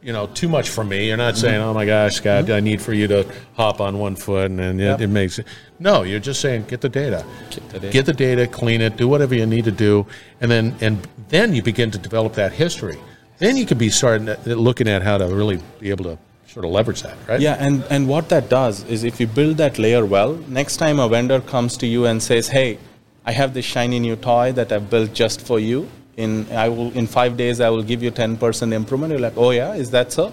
you 0.02 0.12
know, 0.12 0.26
too 0.26 0.48
much 0.48 0.68
for 0.68 0.82
me. 0.84 1.06
You're 1.08 1.16
not 1.16 1.36
saying, 1.36 1.60
Mm-hmm. 1.60 1.68
oh 1.70 1.74
my 1.74 1.86
gosh, 1.86 2.16
Scott, 2.16 2.50
I 2.50 2.60
need 2.60 2.82
for 2.82 2.92
you 2.92 3.06
to 3.08 3.26
hop 3.54 3.80
on 3.80 3.98
one 3.98 4.16
foot, 4.16 4.50
and, 4.50 4.58
then 4.58 4.80
it, 4.80 5.00
it 5.00 5.06
makes 5.08 5.38
it. 5.38 5.46
No, 5.78 6.02
you're 6.02 6.20
just 6.20 6.40
saying, 6.40 6.64
get 6.68 6.80
the 6.80 6.88
data, 6.88 7.24
Get 7.50 7.68
the 7.68 7.78
data. 7.80 7.92
get 7.92 8.06
the 8.06 8.12
data, 8.12 8.46
clean 8.46 8.80
it, 8.80 8.96
do 8.96 9.06
whatever 9.08 9.34
you 9.34 9.46
need 9.46 9.64
to 9.64 9.70
do, 9.72 10.06
and 10.40 10.50
then 10.50 10.74
and 10.80 11.06
then 11.28 11.54
you 11.54 11.62
begin 11.62 11.90
to 11.92 11.98
develop 11.98 12.34
that 12.34 12.52
history. 12.52 12.98
Then 13.38 13.56
you 13.56 13.64
can 13.66 13.78
be 13.78 13.90
starting 13.90 14.28
at- 14.28 14.46
looking 14.46 14.88
at 14.88 15.02
how 15.02 15.18
to 15.18 15.26
really 15.26 15.60
be 15.80 15.90
able 15.90 16.04
to 16.04 16.18
sort 16.46 16.64
of 16.64 16.70
leverage 16.70 17.02
that, 17.02 17.16
right? 17.28 17.40
Yeah, 17.40 17.56
and, 17.58 17.82
and 17.88 18.06
what 18.08 18.28
that 18.28 18.48
does 18.50 18.84
is 18.84 19.04
if 19.04 19.18
you 19.18 19.26
build 19.26 19.56
that 19.56 19.78
layer 19.78 20.04
well, 20.04 20.34
next 20.48 20.76
time 20.76 21.00
a 21.00 21.08
vendor 21.08 21.40
comes 21.40 21.76
to 21.78 21.86
you 21.86 22.04
and 22.06 22.22
says, 22.22 22.48
hey, 22.48 22.78
I 23.24 23.32
have 23.32 23.54
this 23.54 23.64
shiny 23.64 23.98
new 24.00 24.16
toy 24.16 24.52
that 24.52 24.70
I've 24.70 24.90
built 24.90 25.14
just 25.14 25.40
for 25.40 25.58
you. 25.58 25.88
In 26.16 26.46
I 26.52 26.68
will 26.68 26.92
in 26.92 27.06
five 27.06 27.36
days 27.36 27.60
I 27.60 27.70
will 27.70 27.82
give 27.82 28.02
you 28.02 28.10
10% 28.10 28.72
improvement. 28.72 29.12
You're 29.12 29.20
like, 29.20 29.36
oh 29.36 29.50
yeah, 29.50 29.74
is 29.74 29.90
that 29.90 30.12
so? 30.12 30.32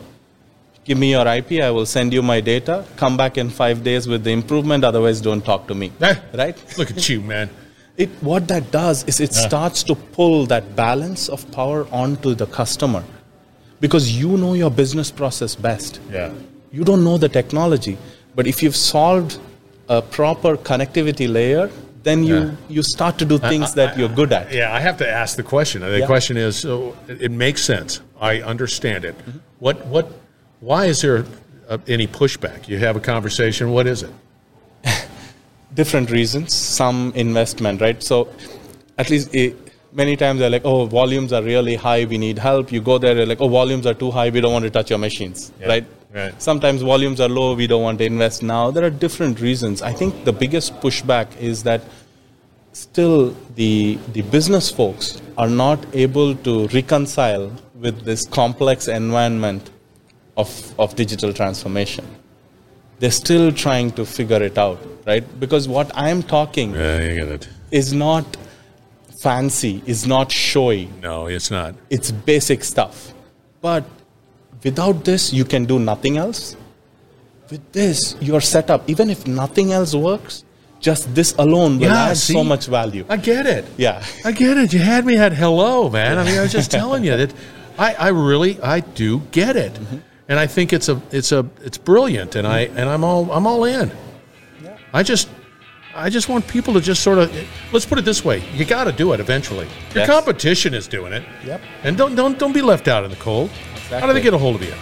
Give 0.83 0.97
me 0.97 1.11
your 1.11 1.27
IP. 1.27 1.61
I 1.61 1.71
will 1.71 1.85
send 1.85 2.13
you 2.13 2.21
my 2.21 2.41
data. 2.41 2.85
Come 2.97 3.15
back 3.15 3.37
in 3.37 3.49
five 3.49 3.83
days 3.83 4.07
with 4.07 4.23
the 4.23 4.31
improvement. 4.31 4.83
Otherwise, 4.83 5.21
don't 5.21 5.43
talk 5.45 5.67
to 5.67 5.75
me. 5.75 5.91
Eh, 6.01 6.15
Right? 6.33 6.77
Look 6.77 6.91
at 6.91 7.07
you, 7.07 7.21
man. 7.21 7.49
It, 7.95 8.09
what 8.21 8.47
that 8.47 8.71
does 8.71 9.03
is 9.03 9.19
it 9.19 9.33
starts 9.33 9.83
to 9.83 9.93
pull 9.95 10.45
that 10.47 10.75
balance 10.75 11.27
of 11.29 11.49
power 11.51 11.85
onto 11.91 12.33
the 12.33 12.45
customer 12.45 13.03
because 13.81 14.17
you 14.17 14.37
know 14.37 14.53
your 14.53 14.71
business 14.71 15.11
process 15.11 15.53
best. 15.55 15.99
Yeah. 16.09 16.31
You 16.71 16.83
don't 16.83 17.03
know 17.03 17.17
the 17.17 17.29
technology, 17.29 17.97
but 18.35 18.47
if 18.47 18.63
you've 18.63 18.75
solved 18.75 19.37
a 19.89 20.01
proper 20.01 20.55
connectivity 20.55 21.31
layer, 21.31 21.69
then 22.03 22.23
you, 22.23 22.35
Yeah. 22.35 22.51
you 22.69 22.83
start 22.83 23.17
to 23.19 23.25
do 23.25 23.37
things 23.37 23.73
that 23.73 23.97
you're 23.97 24.15
good 24.21 24.31
at. 24.31 24.51
Yeah, 24.53 24.73
I 24.73 24.79
have 24.79 24.97
to 24.97 25.07
ask 25.09 25.35
the 25.35 25.43
question. 25.43 25.81
The 25.81 25.99
Yeah. 25.99 26.05
question 26.05 26.37
is, 26.37 26.55
so 26.55 26.95
it 27.07 27.21
it 27.21 27.31
makes 27.31 27.61
sense. 27.63 28.01
I 28.21 28.41
understand 28.53 29.05
it. 29.05 29.15
Mm-hmm. 29.17 29.39
What 29.59 29.85
what? 29.87 30.05
Why 30.61 30.85
is 30.85 31.01
there 31.01 31.25
uh, 31.69 31.77
any 31.87 32.07
pushback? 32.07 32.67
You 32.67 32.77
have 32.79 32.95
a 32.97 33.03
conversation. 33.13 33.71
What 33.71 33.87
is 33.87 34.03
it? 34.03 34.11
different 35.75 36.09
reasons 36.09 36.53
some 36.53 37.11
investment 37.15 37.79
right 37.81 38.01
so 38.01 38.27
at 38.97 39.09
least 39.11 39.29
eh, 39.35 39.51
many 39.93 40.15
times 40.15 40.39
they're 40.39 40.49
like 40.49 40.65
oh 40.65 40.85
volumes 40.85 41.31
are 41.31 41.43
really 41.43 41.75
high 41.75 42.05
we 42.05 42.17
need 42.17 42.39
help 42.39 42.71
you 42.71 42.81
go 42.81 42.97
there 42.97 43.13
they're 43.13 43.25
like 43.33 43.39
oh 43.39 43.47
volumes 43.47 43.85
are 43.85 43.93
too 43.93 44.09
high 44.09 44.29
we 44.31 44.41
don't 44.41 44.51
want 44.51 44.65
to 44.65 44.71
touch 44.71 44.89
your 44.89 44.97
machines 44.99 45.51
Yeah, 45.59 45.67
right 45.73 45.85
right. 46.13 46.41
sometimes 46.41 46.81
volumes 46.81 47.19
are 47.19 47.29
low 47.29 47.53
we 47.55 47.67
don't 47.67 47.83
want 47.83 47.97
to 47.99 48.05
invest 48.05 48.43
now 48.43 48.71
there 48.71 48.83
are 48.83 48.89
different 49.05 49.39
reasons 49.39 49.81
i 49.81 49.91
think 49.93 50.23
the 50.25 50.33
biggest 50.33 50.73
pushback 50.81 51.27
is 51.39 51.63
that 51.63 51.81
still 52.73 53.35
the 53.55 53.97
the 54.13 54.21
business 54.23 54.69
folks 54.71 55.21
are 55.37 55.49
not 55.49 55.79
able 55.93 56.35
to 56.35 56.67
reconcile 56.69 57.51
with 57.75 58.03
this 58.05 58.25
complex 58.27 58.87
environment 58.87 59.69
of 60.37 60.49
of 60.79 60.95
digital 60.95 61.33
transformation 61.33 62.05
they're 62.99 63.11
still 63.25 63.51
trying 63.51 63.91
to 63.91 64.05
figure 64.05 64.41
it 64.43 64.57
out 64.57 64.79
right 65.07 65.25
because 65.39 65.67
what 65.67 65.91
i'm 65.95 66.21
talking 66.23 66.73
Yeah, 66.75 67.01
you 67.01 67.15
get 67.15 67.29
it. 67.37 67.49
is 67.71 67.93
not 67.93 68.37
fancy 69.21 69.81
is 69.85 70.05
not 70.07 70.31
showy 70.31 70.87
No, 71.01 71.27
it's 71.27 71.51
not. 71.51 71.75
it's 71.89 72.11
basic 72.11 72.63
stuff 72.63 73.13
but 73.61 73.83
without 74.63 75.05
this 75.05 75.31
you 75.33 75.45
can 75.45 75.65
do 75.65 75.79
nothing 75.79 76.17
else 76.17 76.55
with 77.49 77.71
this 77.71 78.15
you're 78.19 78.41
set 78.41 78.69
up 78.69 78.89
even 78.89 79.09
if 79.09 79.25
nothing 79.27 79.71
else 79.71 79.93
works 79.95 80.43
just 80.79 81.13
this 81.13 81.33
alone 81.37 81.77
will 81.79 81.87
Yeah, 81.91 82.09
add 82.11 82.17
see? 82.17 82.33
so 82.33 82.43
much 82.43 82.67
value 82.67 83.05
I 83.09 83.17
get 83.17 83.45
it. 83.45 83.65
yeah 83.77 84.03
I 84.23 84.31
get 84.31 84.57
it. 84.57 84.71
You 84.73 84.79
had 84.79 85.05
me 85.05 85.17
at 85.17 85.33
hello, 85.33 85.89
man. 85.89 86.17
I 86.17 86.23
mean, 86.23 86.37
I 86.39 86.41
was 86.41 86.53
just 86.53 86.71
telling 86.81 87.03
you 87.03 87.17
that 87.17 87.33
I, 87.77 87.93
I 87.95 88.07
really 88.09 88.61
I 88.61 88.79
do 88.79 89.19
get 89.31 89.55
it, 89.57 89.73
mm-hmm. 89.73 89.97
and 90.29 90.39
I 90.39 90.47
think 90.47 90.71
it's 90.71 90.87
a 90.87 91.01
it's 91.11 91.31
a 91.33 91.45
it's 91.67 91.77
brilliant, 91.77 92.35
and 92.35 92.47
I 92.47 92.59
and 92.79 92.87
I'm 92.89 93.03
all 93.03 93.29
I'm 93.31 93.45
all 93.45 93.65
in. 93.65 93.91
I 94.93 95.03
just 95.03 95.27
I 95.95 96.09
just 96.09 96.29
want 96.29 96.47
people 96.47 96.73
to 96.75 96.81
just 96.81 97.01
sort 97.01 97.17
of 97.17 97.31
let's 97.73 97.85
put 97.85 97.97
it 97.97 98.05
this 98.05 98.23
way: 98.23 98.43
you 98.53 98.63
got 98.65 98.83
to 98.85 98.91
do 98.91 99.13
it 99.13 99.19
eventually. 99.19 99.67
Your 99.95 100.05
competition 100.05 100.73
is 100.73 100.87
doing 100.87 101.13
it. 101.13 101.23
Yep. 101.45 101.61
And 101.83 101.97
don't 101.97 102.15
don't 102.15 102.37
don't 102.37 102.53
be 102.53 102.61
left 102.61 102.87
out 102.87 103.03
in 103.03 103.09
the 103.09 103.17
cold. 103.17 103.49
How 103.89 104.05
do 104.05 104.13
they 104.13 104.21
get 104.21 104.33
a 104.33 104.37
hold 104.37 104.55
of 104.55 104.63
you? 104.63 104.73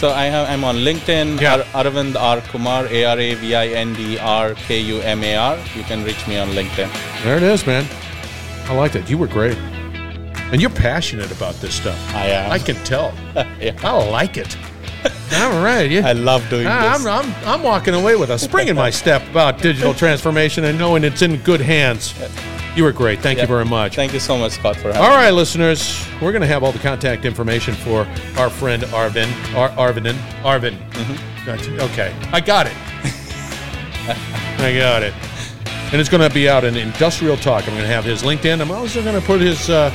so 0.00 0.08
i 0.12 0.24
have 0.24 0.48
i'm 0.48 0.64
on 0.64 0.76
linkedin 0.76 1.38
Yeah. 1.38 1.56
Ar- 1.74 1.84
aravind 1.84 2.16
r 2.16 2.40
kumar 2.50 2.86
a 2.86 3.04
r 3.04 3.18
a 3.20 3.34
v 3.34 3.54
i 3.54 3.66
n 3.74 3.92
d 3.92 4.18
r 4.18 4.54
k 4.66 4.80
u 4.80 4.96
m 5.02 5.22
a 5.22 5.36
r 5.36 5.58
you 5.76 5.82
can 5.82 6.02
reach 6.04 6.22
me 6.26 6.38
on 6.38 6.48
linkedin 6.58 6.88
There 7.22 7.36
it 7.36 7.42
is, 7.42 7.66
man. 7.66 7.84
I 8.70 8.72
liked 8.82 8.96
it. 8.96 9.10
You 9.10 9.18
were 9.18 9.26
great, 9.28 9.58
and 10.52 10.58
you're 10.62 10.70
passionate 10.90 11.30
about 11.38 11.54
this 11.60 11.74
stuff. 11.74 11.98
I 12.14 12.28
am. 12.38 12.50
I 12.50 12.58
can 12.58 12.76
tell. 12.92 13.12
Yeah. 13.60 13.76
I 13.84 13.92
like 14.20 14.38
it. 14.44 14.56
All 15.34 15.62
right. 15.62 15.90
Yeah. 15.90 16.06
i 16.06 16.12
love 16.12 16.46
doing 16.50 16.66
Ah, 16.66 16.92
this 16.96 17.06
I'm, 17.06 17.24
I'm, 17.24 17.34
I'm 17.46 17.62
walking 17.62 17.94
away 17.94 18.16
with 18.16 18.30
a 18.30 18.38
spring 18.38 18.68
in 18.68 18.76
my 18.76 18.90
step 18.90 19.26
about 19.30 19.58
digital 19.58 19.94
transformation 19.94 20.64
and 20.64 20.78
knowing 20.78 21.04
it's 21.04 21.22
in 21.22 21.36
good 21.38 21.60
hands. 21.60 22.14
You 22.76 22.84
were 22.84 22.92
great. 22.92 23.20
Thank 23.20 23.40
you 23.40 23.46
very 23.46 23.64
much. 23.64 23.96
thank 23.96 24.12
you 24.12 24.20
so 24.20 24.36
much 24.38 24.52
scott 24.52 24.76
for 24.76 24.88
having 24.92 25.02
All 25.02 25.10
me 25.10 25.16
right, 25.16 25.30
listeners, 25.30 26.06
we're 26.22 26.30
going 26.32 26.42
to 26.42 26.46
have 26.48 26.62
all 26.62 26.72
the 26.72 26.78
contact 26.78 27.24
information 27.24 27.74
for 27.74 28.06
our 28.36 28.48
friend 28.50 28.82
Arvin. 28.84 29.28
Ar- 29.56 29.70
Arvinin. 29.70 30.14
Arvin. 30.42 30.76
Gotcha. 31.46 31.82
Okay. 31.86 32.14
I 32.32 32.40
got 32.40 32.66
it. 32.66 32.74
I 34.60 34.74
got 34.76 35.02
it. 35.02 35.14
And 35.92 36.00
it's 36.00 36.08
going 36.10 36.26
to 36.26 36.32
be 36.32 36.48
out 36.48 36.64
in 36.64 36.76
Industrial 36.76 37.36
Talk. 37.36 37.64
I'm 37.64 37.70
going 37.70 37.80
to 37.82 37.86
have 37.88 38.04
his 38.04 38.22
LinkedIn. 38.22 38.60
I'm 38.60 38.70
also 38.70 39.02
going 39.02 39.18
to 39.18 39.26
put 39.26 39.40
his 39.40 39.68
uh, 39.70 39.92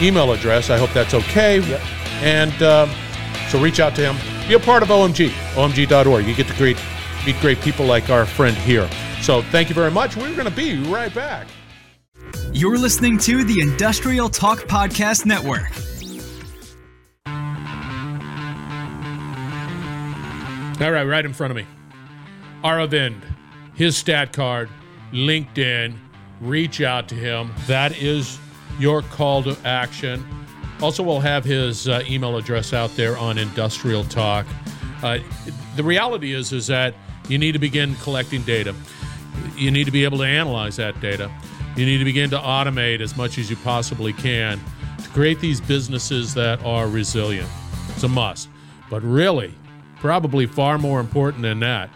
email 0.00 0.32
address. 0.32 0.70
I 0.70 0.78
hope 0.78 0.90
that's 0.90 1.12
okay. 1.14 1.60
And 2.22 2.62
um, 2.62 2.90
so 3.50 3.60
reach 3.60 3.80
out 3.80 3.94
to 3.96 4.12
him. 4.12 4.33
Be 4.46 4.54
a 4.54 4.60
part 4.60 4.82
of 4.82 4.90
OMG, 4.90 5.30
omg.org. 5.54 6.26
You 6.26 6.34
get 6.34 6.46
to 6.48 6.54
great, 6.56 6.76
meet 7.24 7.40
great 7.40 7.60
people 7.62 7.86
like 7.86 8.10
our 8.10 8.26
friend 8.26 8.54
here. 8.56 8.88
So 9.22 9.40
thank 9.42 9.70
you 9.70 9.74
very 9.74 9.90
much. 9.90 10.16
We're 10.16 10.34
going 10.34 10.44
to 10.44 10.50
be 10.50 10.82
right 10.84 11.12
back. 11.14 11.46
You're 12.52 12.76
listening 12.76 13.16
to 13.18 13.42
the 13.42 13.60
Industrial 13.60 14.28
Talk 14.28 14.58
Podcast 14.60 15.24
Network. 15.24 15.72
All 20.80 20.90
right, 20.90 21.04
right 21.04 21.24
in 21.24 21.32
front 21.32 21.50
of 21.50 21.56
me. 21.56 21.66
Aravind, 22.62 23.22
his 23.74 23.96
stat 23.96 24.32
card, 24.32 24.68
LinkedIn, 25.12 25.96
reach 26.40 26.80
out 26.82 27.08
to 27.08 27.14
him. 27.14 27.52
That 27.66 27.96
is 27.96 28.38
your 28.78 29.02
call 29.02 29.42
to 29.44 29.56
action. 29.64 30.24
Also, 30.84 31.02
we'll 31.02 31.18
have 31.18 31.46
his 31.46 31.88
uh, 31.88 32.02
email 32.06 32.36
address 32.36 32.74
out 32.74 32.94
there 32.94 33.16
on 33.16 33.38
Industrial 33.38 34.04
Talk. 34.04 34.44
Uh, 35.02 35.18
the 35.76 35.82
reality 35.82 36.34
is, 36.34 36.52
is 36.52 36.66
that 36.66 36.94
you 37.26 37.38
need 37.38 37.52
to 37.52 37.58
begin 37.58 37.94
collecting 38.02 38.42
data. 38.42 38.74
You 39.56 39.70
need 39.70 39.84
to 39.84 39.90
be 39.90 40.04
able 40.04 40.18
to 40.18 40.26
analyze 40.26 40.76
that 40.76 41.00
data. 41.00 41.30
You 41.74 41.86
need 41.86 41.96
to 42.00 42.04
begin 42.04 42.28
to 42.28 42.36
automate 42.36 43.00
as 43.00 43.16
much 43.16 43.38
as 43.38 43.48
you 43.48 43.56
possibly 43.56 44.12
can 44.12 44.60
to 45.02 45.08
create 45.08 45.40
these 45.40 45.58
businesses 45.58 46.34
that 46.34 46.62
are 46.62 46.86
resilient. 46.86 47.48
It's 47.88 48.02
a 48.02 48.08
must. 48.08 48.50
But 48.90 49.02
really, 49.04 49.54
probably 50.00 50.44
far 50.44 50.76
more 50.76 51.00
important 51.00 51.44
than 51.44 51.60
that, 51.60 51.88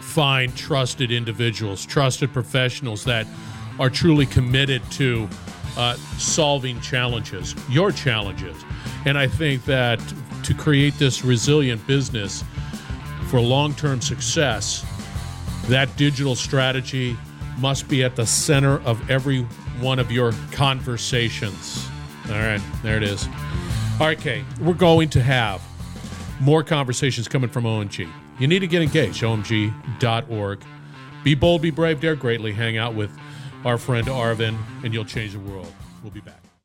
find 0.00 0.56
trusted 0.56 1.12
individuals, 1.12 1.86
trusted 1.86 2.32
professionals 2.32 3.04
that 3.04 3.24
are 3.78 3.88
truly 3.88 4.26
committed 4.26 4.82
to 4.90 5.28
uh, 5.76 5.96
solving 6.18 6.80
challenges, 6.80 7.54
your 7.68 7.90
challenges. 7.90 8.56
And 9.06 9.18
I 9.18 9.26
think 9.26 9.64
that 9.64 10.00
to 10.44 10.54
create 10.54 10.94
this 10.98 11.24
resilient 11.24 11.86
business 11.86 12.44
for 13.28 13.40
long 13.40 13.74
term 13.74 14.00
success, 14.00 14.84
that 15.68 15.94
digital 15.96 16.34
strategy 16.34 17.16
must 17.58 17.88
be 17.88 18.04
at 18.04 18.16
the 18.16 18.26
center 18.26 18.80
of 18.82 19.10
every 19.10 19.42
one 19.80 19.98
of 19.98 20.12
your 20.12 20.32
conversations. 20.52 21.88
All 22.28 22.34
right, 22.34 22.60
there 22.82 22.96
it 22.96 23.02
is. 23.02 23.28
Okay, 24.00 24.44
we're 24.60 24.74
going 24.74 25.08
to 25.10 25.22
have 25.22 25.62
more 26.40 26.62
conversations 26.62 27.28
coming 27.28 27.50
from 27.50 27.64
OMG. 27.64 28.08
You 28.38 28.48
need 28.48 28.60
to 28.60 28.66
get 28.66 28.82
engaged, 28.82 29.22
omg.org. 29.22 30.64
Be 31.22 31.34
bold, 31.34 31.62
be 31.62 31.70
brave, 31.70 32.00
dare 32.00 32.16
greatly. 32.16 32.52
Hang 32.52 32.76
out 32.76 32.94
with 32.94 33.16
our 33.64 33.78
friend 33.78 34.06
Arvin, 34.06 34.56
and 34.82 34.92
you'll 34.92 35.04
change 35.04 35.32
the 35.32 35.38
world. 35.38 35.72
We'll 36.02 36.12
be 36.12 36.20
back. 36.20 36.43